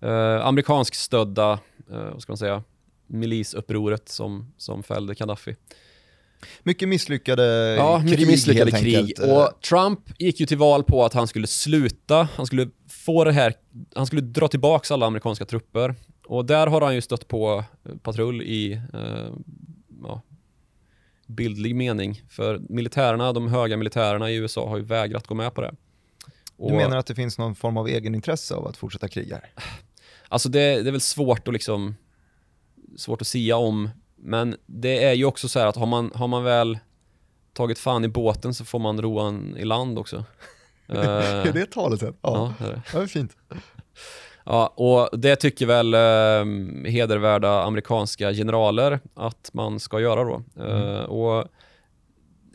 [0.00, 1.52] eh, amerikansk stödda,
[1.90, 2.62] eh, vad ska man säga,
[3.06, 5.56] milisupproret som, som fällde Gaddafi.
[6.62, 8.96] Mycket misslyckade Ja, krig mycket misslyckade krig.
[8.96, 9.18] enkelt.
[9.32, 13.32] Och Trump gick ju till val på att han skulle sluta, han skulle få det
[13.32, 13.54] här,
[13.94, 15.94] han skulle dra tillbaks alla amerikanska trupper.
[16.26, 19.32] Och där har han ju stött på eh, patrull i eh,
[20.02, 20.20] ja,
[21.28, 22.22] bildlig mening.
[22.28, 25.74] För militärerna, de höga militärerna i USA har ju vägrat gå med på det.
[26.56, 29.40] Och, Du menar att det finns någon form av egenintresse av att fortsätta kriga?
[30.28, 31.94] Alltså det, det är väl svårt att liksom
[32.96, 36.28] svårt att sia om, men det är ju också så här att har man, har
[36.28, 36.78] man väl
[37.52, 40.24] tagit fan i båten så får man roan i land också.
[40.88, 42.02] är det talet?
[42.02, 42.82] Ja, ja, det är det.
[42.92, 43.36] ja, det är fint.
[44.50, 50.42] Ja, och det tycker väl eh, hedervärda amerikanska generaler att man ska göra då.
[50.64, 51.44] Eh, och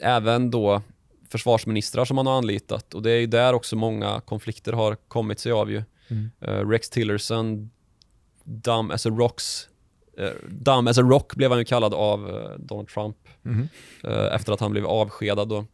[0.01, 0.81] även då
[1.29, 5.39] försvarsministrar som man har anlitat och det är ju där också många konflikter har kommit
[5.39, 5.83] sig av ju.
[6.07, 6.31] Mm.
[6.41, 7.69] Eh, Rex Tillerson,
[8.43, 9.67] dumb as a rocks,
[10.17, 13.69] eh, dumb as a rock blev han ju kallad av eh, Donald Trump Mhm.
[14.03, 15.65] eh, efter att han blev avskedad då.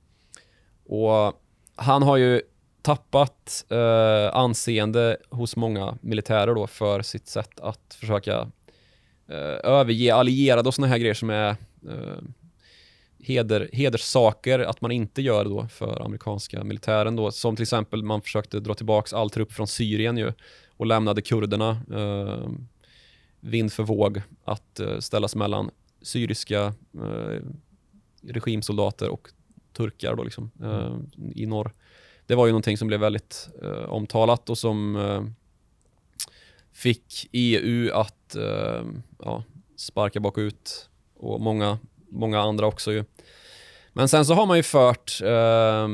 [0.86, 1.41] Och
[1.76, 2.41] han har ju
[2.82, 8.52] tappat eh, anseende hos många militärer då för sitt sätt att försöka
[9.28, 11.50] eh, överge allierade och såna här grejer som är
[11.90, 12.22] eh,
[13.20, 17.32] heder, hederssaker att man inte gör då för amerikanska militären då.
[17.32, 20.34] Som till exempel man försökte dra tillbaka all trupp från Syrien ju
[20.78, 22.50] och lämnade kurderna eh,
[23.40, 25.72] vind för våg att eh, ställas mellan
[26.02, 27.42] syriska eh,
[28.22, 29.30] regimsoldater och
[29.74, 30.98] turkar då liksom, eh,
[31.36, 31.74] i norr.
[32.30, 35.24] Det var ju någonting som blev väldigt eh, omtalat och som eh,
[36.74, 38.84] fick EU att eh,
[39.20, 39.44] ja,
[39.78, 43.04] sparka bakut och många, många andra också ju.
[43.94, 45.88] Men sen så har man ju fört eh,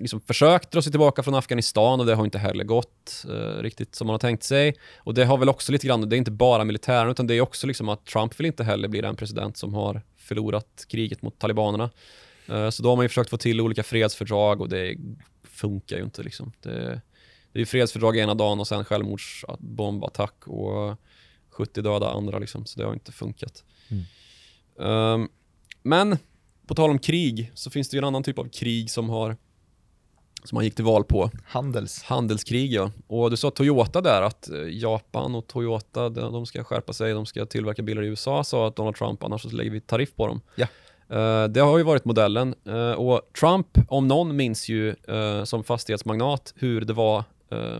[0.00, 3.94] liksom försökt dra sig tillbaka från Afghanistan och det har inte heller gått eh, riktigt
[3.94, 4.74] som man har tänkt sig.
[4.96, 7.40] Och det har väl också lite grann, det är inte bara militären utan det är
[7.40, 11.38] också liksom att Trump vill inte heller bli den president som har förlorat kriget mot
[11.38, 11.90] talibanerna.
[12.48, 14.96] Eh, så då har man ju försökt få till olika fredsfördrag och det
[15.42, 16.52] funkar ju inte liksom.
[16.62, 17.00] Det,
[17.52, 20.96] det är ju fredsfördrag ena dagen och sen självmordsbombattack och
[21.50, 23.64] 70 döda andra liksom, så det har inte funkat.
[23.88, 24.04] Mm.
[24.80, 25.28] Ehm,
[25.82, 26.18] men
[26.66, 29.36] på tal om krig så finns det ju en annan typ av krig som har
[30.44, 31.30] som man gick till val på.
[31.44, 32.02] Handels.
[32.02, 32.92] Handelskrig ja.
[33.06, 37.12] Och du sa Toyota där att eh, Japan och Toyota de, de ska skärpa sig,
[37.12, 40.14] de ska tillverka bilar i USA sa att Donald Trump annars så lägger vi tariff
[40.14, 40.40] på dem.
[40.54, 40.66] Ja.
[41.10, 45.64] Eh, det har ju varit modellen Eh, och Trump om någon minns ju eh, som
[45.64, 47.24] fastighetsmagnat hur det var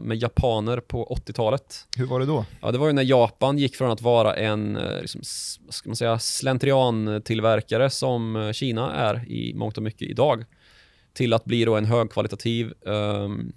[0.02, 1.86] med japaner på 80-talet.
[1.96, 2.44] Hur var det då?
[2.60, 5.20] Ja, det var ju när Japan gick från att vara en liksom,
[5.68, 10.44] ska man säga, slentriantillverkare som Kina är i mångt och mycket idag
[11.12, 13.52] till att bli då en högkvalitativ ehm,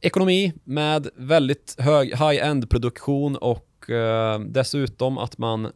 [0.00, 5.72] ekonomi med väldigt hög high-end produktion och eh, dessutom att man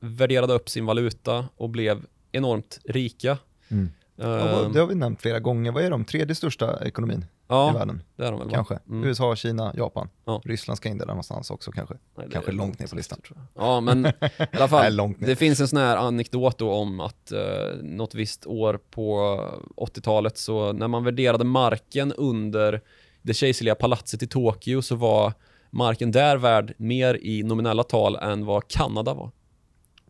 [0.00, 3.38] värderade upp sin valuta och blev enormt rika.
[3.68, 3.90] Mm.
[4.18, 5.72] Ehm, det har vi nämnt flera gånger.
[5.72, 8.02] Vad är de tredje största ekonomin i ja, världen?
[8.16, 8.50] det är de väl?
[8.50, 8.78] Kanske.
[8.88, 9.04] Mm.
[9.04, 10.08] USA, Kina, Japan.
[10.24, 10.40] Ja.
[10.44, 11.94] Ryssland ska in där någonstans också kanske.
[12.16, 13.20] Nej, det Kanske är långt ner på listan.
[13.26, 13.64] tror jag.
[13.64, 14.96] Ja, men i alla Nej, fall.
[14.96, 15.28] långt ner.
[15.28, 17.40] det finns en sån här anekdot då om att eh,
[17.82, 19.38] något visst år på
[19.76, 22.80] 80-talet så när man värderade marken under
[23.22, 25.32] det kejserliga palatset i Tokyo så var
[25.70, 29.30] marken där värd mer i nominella tal än vad Kanada var.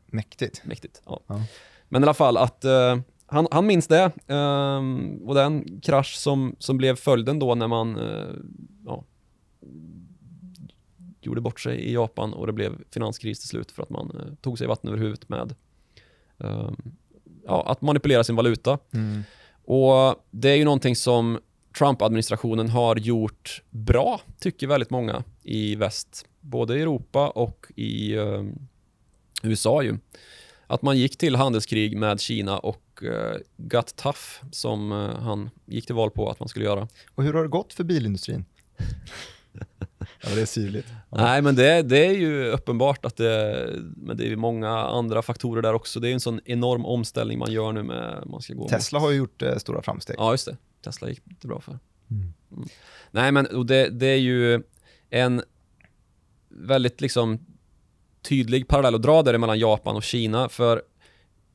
[0.06, 0.64] Mäktigt.
[0.64, 1.02] Mäktigt.
[1.06, 1.20] Ja.
[1.26, 1.42] Ja.
[1.88, 6.56] Men i alla fall att eh, han, han minns det ehm, och den krasch som,
[6.58, 8.34] som blev följden då när man eh,
[8.86, 9.04] ja,
[11.20, 14.34] gjorde bort sig i Japan och det blev finanskris till slut för att man eh,
[14.40, 15.54] tog sig vatten över huvudet med
[16.38, 16.76] ehm,
[17.44, 18.78] ja, att manipulera sin valuta.
[18.92, 19.22] Mm.
[19.64, 21.38] Och det är ju någonting som
[21.78, 26.26] Trump-administrationen har gjort bra, tycker väldigt många i väst.
[26.40, 28.44] Både i Europa och i eh,
[29.42, 29.98] USA ju.
[30.70, 35.86] Att man gick till handelskrig med Kina och eh, got tough som eh, han gick
[35.86, 36.88] till val på att man skulle göra.
[37.14, 38.44] Och hur har det gått för bilindustrin?
[39.98, 40.88] ja, det är syrligt.
[41.10, 41.16] Ja.
[41.16, 43.66] Nej, men det, det är ju uppenbart att det,
[43.96, 46.00] men det är många andra faktorer där också.
[46.00, 49.10] Det är en sån enorm omställning man gör nu med, man ska gå Tesla har
[49.10, 50.16] ju gjort eh, stora framsteg.
[50.18, 50.56] Ja, just det.
[50.84, 51.78] Tesla gick det bra för.
[52.10, 52.32] Mm.
[53.10, 54.62] Nej, men det, det är ju
[55.10, 55.42] en
[56.48, 57.38] väldigt liksom
[58.22, 60.48] tydlig parallell att dra där mellan Japan och Kina.
[60.48, 60.82] För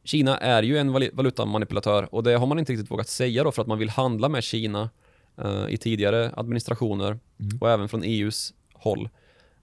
[0.04, 3.62] Kina är ju en valutamanipulatör och det har man inte riktigt vågat säga då för
[3.62, 4.90] att man vill handla med Kina
[5.38, 7.58] eh, i tidigare administrationer Mm.
[7.62, 9.10] och även från EUs håll.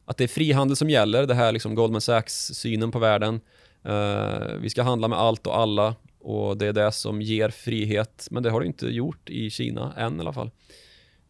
[0.04, 3.40] Att det är frihandel som gäller, det här liksom Goldman Sachs-synen på världen.
[3.84, 8.28] Eh, vi ska handla med allt och alla och det är det som ger frihet.
[8.30, 10.50] Men det har det inte gjort i Kina än i alla fall.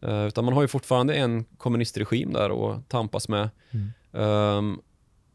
[0.01, 3.49] Eh, utan man har ju fortfarande en kommunistregim där att tampas med.
[3.71, 3.91] Mm.
[4.13, 4.81] Ehm,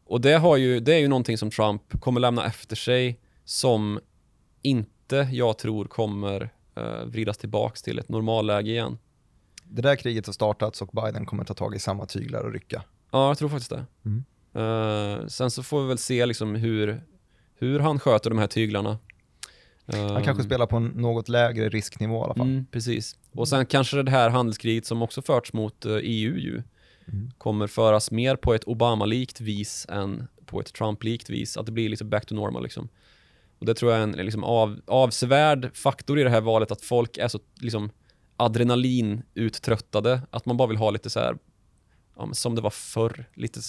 [0.06, 4.00] och det, har ju, det är ju någonting som Trump kommer lämna efter sig som
[4.62, 8.98] inte jag tror kommer uh, vridas tillbaks till ett normalläge igen.
[9.64, 12.82] Det där kriget har startats och Biden kommer ta tag i samma tyglar och rycka.
[13.10, 13.86] Ja, jag tror faktiskt det.
[14.04, 14.24] Mm.
[14.54, 17.00] Eh, sen så får vi väl se liksom hur,
[17.54, 18.98] hur han sköter de här tyglarna.
[19.92, 22.46] Han kanske spelar på en något lägre risknivå i alla fall.
[22.46, 23.16] Mm, precis.
[23.32, 26.62] Och sen kanske det här handelskriget som också förts mot eh, EU ju
[27.12, 27.30] Mm.
[27.38, 31.56] kommer föras mer på ett Obama-likt vis än på ett Trump-likt vis.
[31.56, 32.88] Att det blir lite back to normal liksom.
[33.58, 36.82] Och det tror jag är en liksom av, avsevärd faktor i det här valet att
[36.82, 37.90] folk är så liksom
[38.36, 41.38] adrenalinuttröttade, att man bara vill ha lite så här,
[42.16, 43.60] ja, men som det var förr, lite,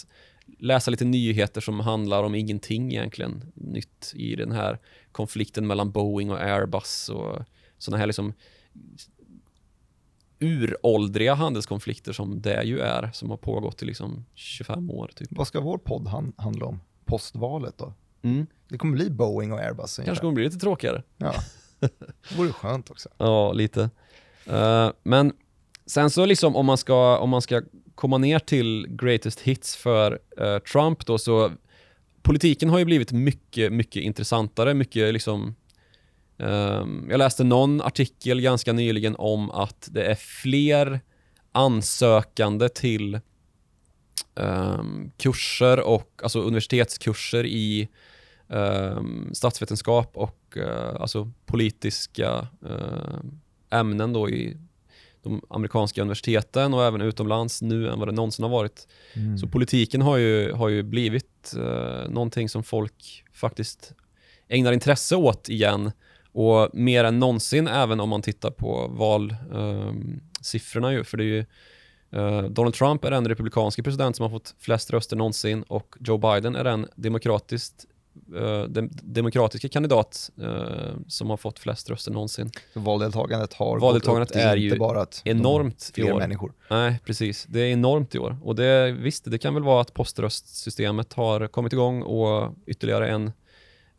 [0.60, 4.80] läsa lite nyheter som handlar om ingenting egentligen nytt i den här
[5.12, 7.46] konflikten mellan Boeing och Airbus och
[7.78, 8.34] sådana här liksom
[10.40, 15.28] uråldriga handelskonflikter som det ju är, som har pågått i liksom 25 år typ.
[15.32, 16.80] Vad ska vår podd han, handla om?
[17.06, 17.94] Postvalet då?
[18.22, 18.48] Mm.
[18.70, 20.00] Det kommer bli Boeing och Airbus.
[20.00, 20.06] ungefär.
[20.06, 21.04] Kanske kommer bli lite tråkigare.
[21.18, 21.34] Ja.
[21.80, 21.90] Det
[22.38, 23.10] vore skönt också.
[23.18, 23.90] Ja, lite.
[24.46, 25.34] Eh, men
[25.86, 27.62] sen så liksom om man ska, om man ska
[27.96, 31.52] komma ner till greatest hits för eh, Trump då så
[32.22, 35.56] politiken har ju blivit mycket, mycket intressantare, mycket liksom
[37.10, 41.00] jag läste någon artikel ganska nyligen om att det är fler
[41.52, 43.20] ansökande till
[44.36, 47.90] ehm, kurser och alltså universitetskurser i
[48.50, 54.58] ehm, statsvetenskap och eh, alltså politiska eh, ämnen då i
[55.24, 58.88] de amerikanska universiteten och även utomlands nu än vad det någonsin har varit.
[59.14, 59.38] Mm.
[59.38, 63.94] Så politiken har ju, har ju blivit eh, någonting som folk faktiskt
[64.48, 65.92] ägnar intresse åt igen
[66.38, 71.46] och mer än någonsin även om man tittar på valsiffrorna ju, för det är ju
[72.12, 76.18] eh, Donald Trump är den republikanska president som har fått flest röster någonsin och Joe
[76.18, 77.86] Biden är den demokratiskt
[78.36, 82.52] eh, dem, demokratiska kandidat eh, som har fått flest röster någonsin.
[82.74, 84.42] Så valdeltagandet har Valdeltagandet gått upp.
[84.42, 86.20] Är, är inte ju bara att Enormt de i fler år.
[86.20, 86.54] människor.
[86.70, 87.46] Nej, precis.
[87.50, 88.38] Det är enormt i år.
[88.44, 93.32] Och det, visst, det kan väl vara att poströstsystemet har kommit igång och ytterligare en,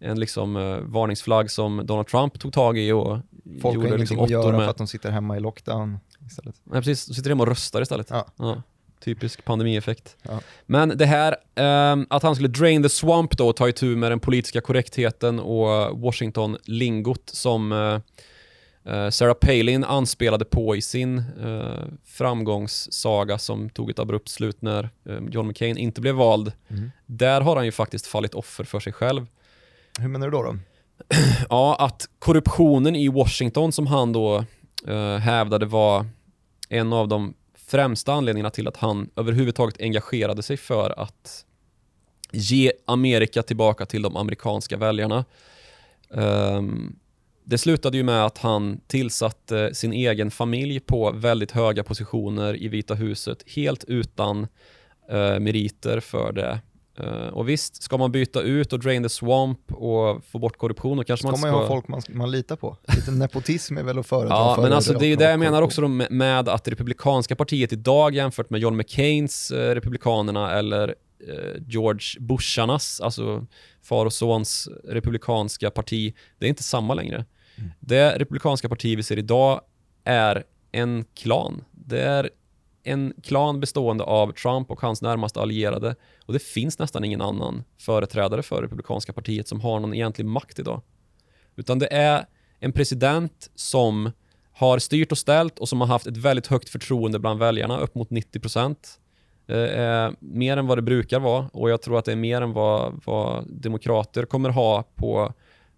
[0.00, 4.00] en liksom, eh, varningsflagg som Donald Trump tog tag i och Folk har gjorde ingenting
[4.00, 4.60] liksom att göra med.
[4.60, 6.54] för att de sitter hemma i lockdown istället.
[6.64, 7.06] Nej, precis.
[7.06, 8.10] De sitter hemma och röstar istället.
[8.38, 8.62] Ja.
[9.04, 10.16] Typisk pandemieffekt.
[10.22, 10.40] Ja.
[10.66, 14.12] Men det här, ehm, att han skulle drain the swamp då och ta itu med
[14.12, 18.00] den politiska korrektheten och Washington-lingot som eh,
[18.94, 24.90] eh, Sarah Palin anspelade på i sin eh, framgångssaga som tog ett abrupt slut när
[25.08, 26.52] eh, John McCain inte blev vald.
[26.68, 26.90] Mm.
[27.06, 29.26] Där har han ju faktiskt fallit offer för sig själv.
[29.98, 30.42] Hur menar du då?
[30.42, 30.56] då?
[31.50, 34.44] Ja, att korruptionen i Washington som han då
[34.86, 36.06] eh, hävdade var
[36.68, 41.44] en av de främsta anledningarna till att han överhuvudtaget engagerade sig för att
[42.32, 45.24] ge Amerika tillbaka till de amerikanska väljarna.
[46.08, 46.98] Um,
[47.44, 52.68] det slutade ju med att han tillsatte sin egen familj på väldigt höga positioner i
[52.68, 54.46] Vita huset helt utan
[55.12, 56.60] uh, meriter för det.
[57.00, 60.96] Eh, och visst, ska man byta ut och drain the swamp och få bort korruption
[60.96, 61.58] då kanske Ska man man ska...
[61.58, 62.76] ju ha folk man, man litar på.
[62.96, 65.62] Lite nepotism är väl att föredra Ja, men alltså det är ju det jag menar
[65.62, 70.94] också med, med att Republikanska partiet idag jämfört med John McCains eh, Republikanerna eller
[71.28, 73.46] eh, George Busharnas, alltså
[73.82, 77.24] far och sons republikanska parti, det är inte samma längre.
[77.56, 77.70] Mm.
[77.80, 79.60] Det republikanska parti vi ser idag
[80.04, 81.64] är en klan.
[81.70, 82.30] Det är
[82.88, 85.94] en klan bestående av Trump och hans närmaste allierade
[86.26, 90.58] och det finns nästan ingen annan företrädare för republikanska partiet som har någon egentlig makt
[90.58, 90.82] idag.
[91.56, 92.26] Utan det är
[92.60, 94.10] en president som
[94.52, 97.94] har styrt och ställt och som har haft ett väldigt högt förtroende bland väljarna, upp
[97.94, 98.76] mot 90%.
[100.20, 103.00] Mer än vad det brukar vara och jag tror att det är mer än vad,
[103.04, 105.32] vad demokrater kommer ha på,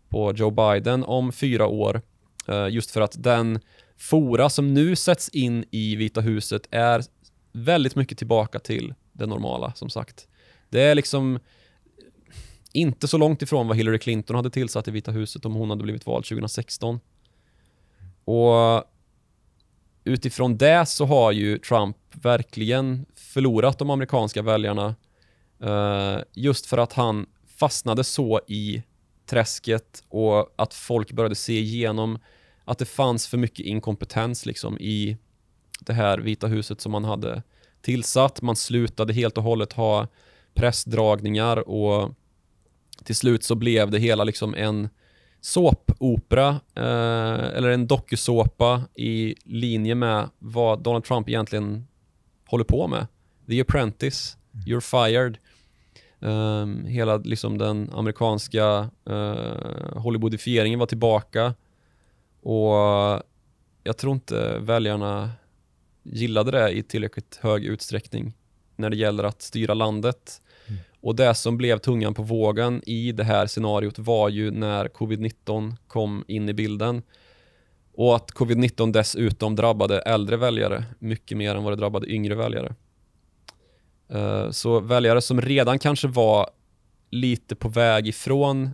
[0.09, 2.03] på Joe Biden om fyra år.
[2.49, 3.59] Eh, Just för att den
[4.01, 7.03] fora som nu sätts in i Vita huset är
[7.53, 10.29] väldigt mycket tillbaka till det normala, som sagt.
[10.69, 11.39] Det är liksom
[12.73, 15.83] inte så långt ifrån vad Hillary Clinton hade tillsatt i Vita huset om hon hade
[15.83, 17.01] blivit vald 2016.
[18.25, 18.85] Och
[20.05, 24.95] utifrån det så har ju Trump verkligen förlorat de amerikanska väljarna
[25.63, 28.83] eh, just för att han fastnade så i
[29.27, 32.19] träsket och att folk började se igenom
[32.65, 35.17] att det fanns för mycket inkompetens liksom i
[35.81, 37.43] det här Vita huset som man hade
[37.83, 38.43] tillsatt.
[38.43, 40.09] Man slutade helt och hållet ha
[40.55, 42.15] pressdragningar och
[43.05, 44.89] till slut så blev det hela liksom en
[45.41, 51.87] såpopera eh, eller en dokusåpa i linje med vad Donald Trump egentligen
[52.47, 53.07] håller på med.
[53.49, 54.37] The Apprentice,
[54.67, 55.39] You're Fired.
[56.23, 61.55] Um, hela liksom den amerikanska uh, Hollywoodifieringen var tillbaka
[62.43, 63.23] och
[63.83, 65.31] jag tror inte väljarna
[66.03, 68.35] gillade det i tillräckligt hög utsträckning
[68.77, 70.43] när det gäller att styra landet.
[70.67, 70.81] Mm.
[71.01, 75.77] Och det som blev tungan på vågen i det här scenariot var ju när covid-19
[75.87, 77.03] kom in i bilden.
[77.93, 82.75] Och att covid-19 dessutom drabbade äldre väljare mycket mer än vad det drabbade yngre väljare.
[84.09, 86.51] Eh, Så väljare som redan kanske var
[87.11, 88.71] lite på väg ifrån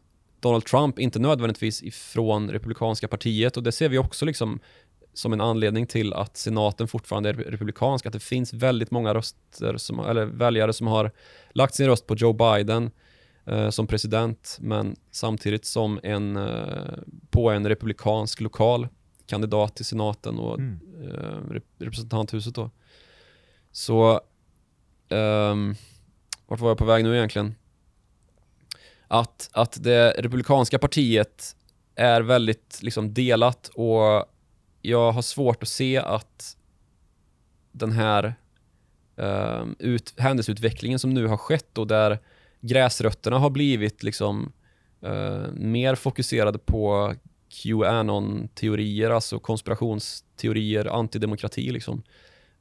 [0.47, 4.61] Donald Trump, inte nödvändigtvis ifrån Republikanska partiet och det ser vi också liksom
[5.15, 9.77] som en anledning till att senaten fortfarande är republikansk, att det finns väldigt många röster
[9.77, 11.11] som, eller väljare som har
[11.51, 12.91] lagt sin röst på Joe Biden
[13.47, 16.99] eh, som president, men samtidigt som en, eh,
[17.31, 18.89] på en republikansk lokal
[19.27, 20.81] kandidat till senaten och Mm.
[21.05, 22.71] eh, rep- representanthuset då.
[23.73, 24.21] Så,
[25.09, 25.75] ehm,
[26.47, 27.55] vart var jag på väg nu egentligen?
[29.09, 31.57] Att, att det republikanska partiet
[31.95, 34.27] är väldigt liksom delat och
[34.83, 36.57] jag har svårt att se att
[37.73, 38.35] den här
[39.21, 42.19] uh, ut, händelseutvecklingen som nu har skett och där
[42.61, 44.53] gräsrötterna har blivit liksom
[45.07, 47.15] uh, mer fokuserade på
[47.49, 52.03] QAnon-teorier, alltså konspirationsteorier, antidemokrati liksom.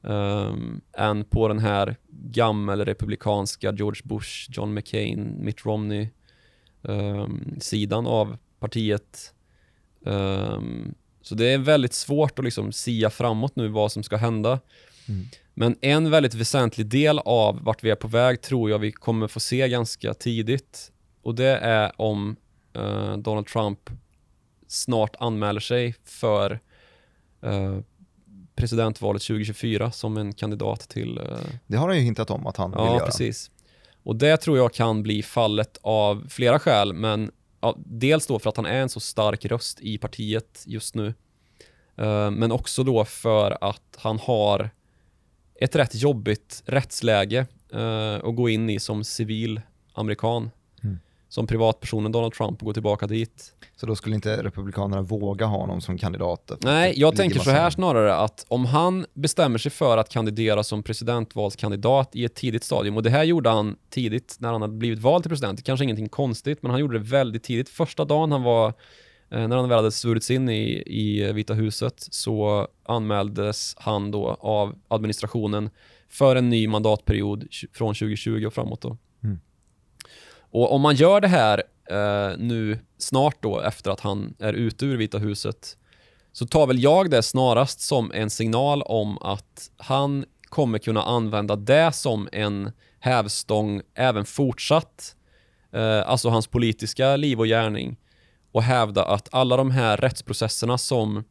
[0.00, 6.08] Um, än på den här gammelrepublikanska George Bush, John McCain, Mitt Romney
[7.60, 9.34] sidan av partiet.
[10.00, 14.60] Um, så det är väldigt svårt att liksom sia framåt nu vad som ska hända.
[15.08, 15.26] Mm.
[15.54, 19.28] Men en väldigt väsentlig del av vart vi är på väg tror jag vi kommer
[19.28, 20.92] få se ganska tidigt.
[21.22, 22.36] Och det är om
[22.72, 23.90] eh, Donald Trump
[24.68, 26.60] snart anmäler sig för
[27.42, 27.78] eh,
[28.56, 31.18] presidentvalet 2024 som en kandidat till...
[31.18, 31.24] eh,
[31.66, 33.06] Det har han ju hintat om att han vill ja, göra.
[33.06, 33.50] precis.
[34.06, 37.30] Och det tror jag kan bli fallet av flera skäl, men
[37.60, 41.14] ja, dels då för att han är en så stark röst i partiet just nu.
[41.96, 44.70] Eh, men också då för att han har
[45.60, 49.60] ett rätt jobbigt rättsläge eh, att gå in i som civil
[49.92, 50.50] amerikan.
[51.28, 53.52] Som privatpersonen Donald Trump och gå tillbaka dit.
[53.76, 56.52] Så då skulle inte Republikanerna våga ha honom som kandidat?
[56.60, 60.82] Nej, jag tänker så här snarare att om han bestämmer sig för att kandidera som
[60.82, 64.98] presidentvalskandidat i ett tidigt stadium, och det här gjorde han tidigt när han hade blivit
[64.98, 67.68] vald till president, det kanske är ingenting konstigt, men han gjorde det väldigt tidigt.
[67.68, 68.68] Första dagen han var,
[69.30, 74.36] eh, när han väl hade svurits in i, i Vita huset, så anmäldes han då
[74.40, 75.70] av administrationen
[76.08, 78.96] för en ny mandatperiod från 2020 och framåt då.
[80.56, 84.86] Och om man gör det här eh, nu snart då efter att han är ute
[84.86, 85.76] ur Vita huset
[86.32, 91.56] så tar väl jag det snarast som en signal om att han kommer kunna använda
[91.56, 95.16] det som en hävstång även fortsatt.
[95.72, 97.96] Eh, alltså hans politiska liv och gärning
[98.52, 101.24] och hävda att alla de här rättsprocesserna som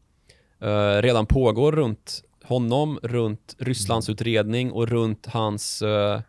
[0.61, 6.19] eh, redan pågår runt honom, runt Rysslands utredning och runt hans eh,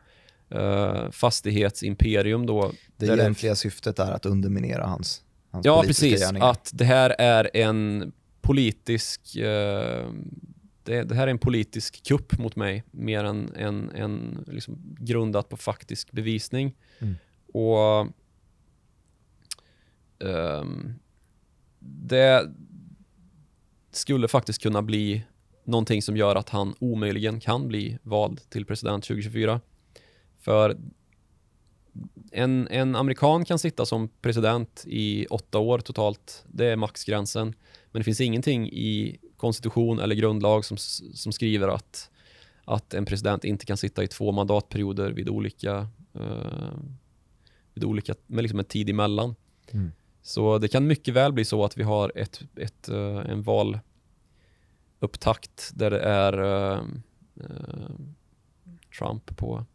[0.51, 2.73] eh, fastighetsimperium då.
[2.97, 6.27] Det egentliga syftet är att underminera hans, hans Ja, politiska precis.
[6.27, 6.51] gärningar.
[6.51, 9.37] Att det här är en politisk...
[9.37, 10.07] Eh,
[10.83, 15.49] det, det här är en politisk kupp mot mig, mer än en, en liksom grundat
[15.49, 16.75] på faktisk bevisning.
[16.99, 17.15] Mm.
[17.53, 18.09] Och
[20.29, 20.95] ehm,
[21.79, 22.51] det
[23.93, 25.23] skulle faktiskt kunna bli
[25.65, 29.61] någonting som gör att han omöjligen kan bli vald till president 2024.
[30.47, 30.77] För
[32.33, 36.45] en, en amerikan kan sitta som president i åtta år totalt.
[36.49, 37.55] Det är maxgränsen.
[37.93, 40.77] Men det finns ingenting i konstitution eller grundlag som,
[41.15, 42.11] som skriver att,
[42.65, 46.79] att en president inte kan sitta i två mandatperioder vid olika, eh,
[47.75, 49.35] vid olika med liksom en tid emellan.
[49.73, 49.93] Mm.
[50.23, 53.43] Så det kan mycket väl bli så att vi har ett, ett, eh, en
[55.01, 56.81] valupptakt där det är eh,
[57.41, 57.91] eh,
[58.99, 59.67] Trump på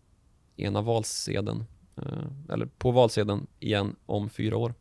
[0.62, 1.64] ena valsedeln
[1.98, 4.74] eh, eller på valsedeln igen om fyra år.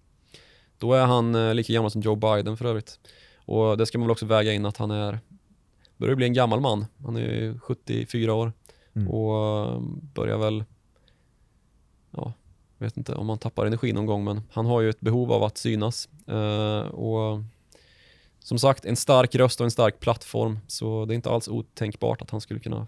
[0.79, 3.01] Då är han eh, lika gammal som Joe Biden för övrigt.
[3.37, 5.21] Och det ska man väl också väga in att han är
[5.97, 6.87] börjar bli en gammal man.
[7.05, 8.53] Han är ju 74 år
[8.95, 9.09] Mm.
[9.09, 9.81] och eh,
[10.15, 10.65] börjar väl
[12.11, 12.33] ja,
[12.79, 15.43] vet inte om han tappar energi någon gång men han har ju ett behov av
[15.43, 16.09] att synas.
[16.91, 17.43] Och
[18.39, 22.23] som sagt, en stark röst och en stark plattform så det är inte alls otänkbart
[22.23, 22.87] att han skulle kunna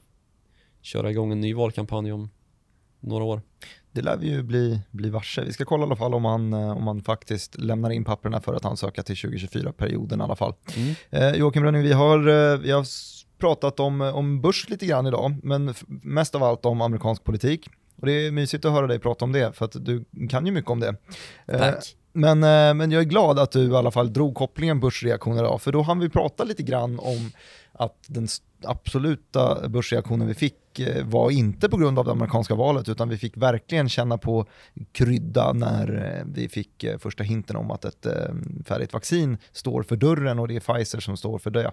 [0.82, 2.30] köra igång en ny valkampanj om
[3.02, 3.42] några år.
[3.92, 5.44] Det lär vi ju bli, bli varse.
[5.44, 8.40] Vi ska kolla i alla fall om han, eh, om han faktiskt lämnar in papperna
[8.40, 10.54] för att ansöka till 2024-perioden i alla fall.
[10.76, 10.94] Mm.
[11.10, 12.86] Eh, Joakim Rönning, vi har, eh, vi har
[13.38, 17.68] pratat om, eh, om börs lite grann idag, men mest av allt om amerikansk politik.
[17.96, 20.52] Och det är mysigt att höra dig prata om det, för att du kan ju
[20.52, 20.96] mycket om det.
[21.46, 21.96] Tack.
[22.12, 25.62] Men, eh, men jag är glad att du i alla fall drog kopplingen börsreaktioner idag,
[25.62, 27.30] för då hann vi prata lite grann om
[27.72, 28.28] att den,
[28.64, 33.16] absoluta börsreaktionen vi fick eh, var inte på grund av det amerikanska valet utan vi
[33.16, 34.46] fick verkligen känna på
[34.92, 38.06] krydda när eh, vi fick första hinten om att ett
[38.66, 41.72] färdigt vaccin står för dörren och det är Pfizer som står för det.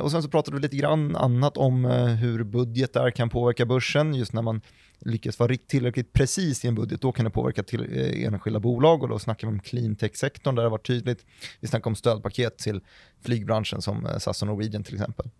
[0.00, 1.84] Och sen så pratade vi lite grann annat om
[2.20, 4.60] hur budgetar kan påverka börsen just när man
[4.98, 7.82] lyckas vara tillräckligt precis i en budget, då kan det påverka till
[8.24, 11.26] enskilda bolag och då snackar vi om clean tech-sektorn där det har varit tydligt.
[11.60, 12.80] Vi snackar om stödpaket till
[13.20, 15.30] flygbranschen som SAS och Norwegian till exempel.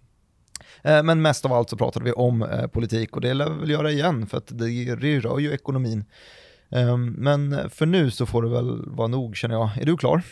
[0.82, 3.60] Eh, men mest av allt så pratade vi om eh, politik och det lär vi
[3.60, 6.04] väl göra igen för att det rör ju ekonomin.
[6.70, 9.78] Ehm, men för nu så får det väl vara nog känner jag.
[9.80, 10.22] Är du klar?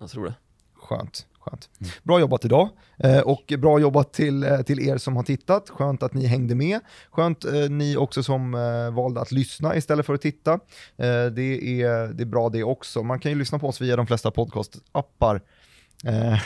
[0.00, 0.34] Jag tror det.
[0.74, 1.26] Skönt.
[1.40, 1.68] Skönt.
[1.80, 1.92] Mm.
[2.02, 2.68] Bra jobbat idag
[2.98, 5.70] eh, och bra jobbat till, till er som har tittat.
[5.70, 6.80] Skönt att ni hängde med.
[7.10, 8.52] Skönt ni också som
[8.92, 10.60] valde att lyssna istället för att titta.
[10.96, 13.02] Det är, det är bra det också.
[13.02, 15.40] Man kan ju lyssna på oss via de flesta podcastappar
[16.04, 16.38] Eh,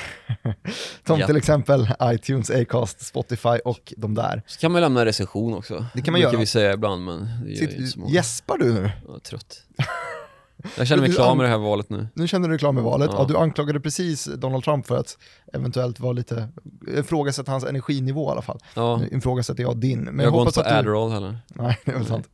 [1.07, 1.27] som ja.
[1.27, 4.43] till exempel iTunes, Acast, Spotify och de där.
[4.47, 5.87] Så kan man lämna en recension också.
[5.95, 6.37] Det kan man det göra.
[6.39, 8.91] vi säga ibland, men det gör Sitt, Gäspar du nu?
[9.07, 9.63] Jag är trött.
[10.77, 12.09] Jag känner mig klar med det här valet nu.
[12.15, 13.11] Nu känner du dig klar med valet.
[13.13, 13.19] Ja.
[13.19, 13.25] ja.
[13.29, 15.19] du anklagade precis Donald Trump för att
[15.53, 16.49] eventuellt vara lite,
[16.99, 18.59] ifrågasätta hans energinivå i alla fall.
[18.75, 18.97] Ja.
[18.97, 20.01] Nu ifrågasätter jag din.
[20.01, 21.15] Men jag, jag går inte på Adderall du...
[21.15, 21.39] heller.
[21.49, 22.29] Nej, det är väl sant.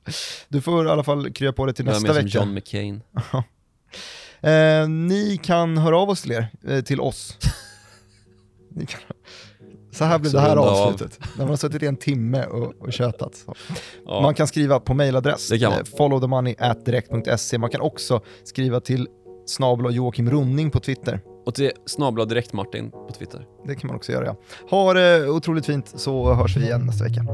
[0.48, 2.20] Du får i alla fall krya på det till nästa vecka.
[2.20, 3.02] Jag som John McCain.
[4.42, 7.36] Eh, ni kan höra av oss till er, eh, till oss.
[8.88, 9.00] kan...
[10.00, 11.18] Så här blev det här avslutet.
[11.20, 11.28] Av.
[11.36, 13.46] När man har suttit i en timme och, och tjötat.
[14.06, 14.20] Ja.
[14.20, 17.58] Man kan skriva på mailadress, eh, followthemoney.direkt.se.
[17.58, 19.08] Man kan också skriva till
[19.46, 21.20] snabel Joakim Running på Twitter.
[21.46, 23.46] Och till snabel direkt Martin på Twitter.
[23.66, 24.36] Det kan man också göra ja.
[24.70, 27.26] Ha det otroligt fint så hörs vi igen nästa vecka.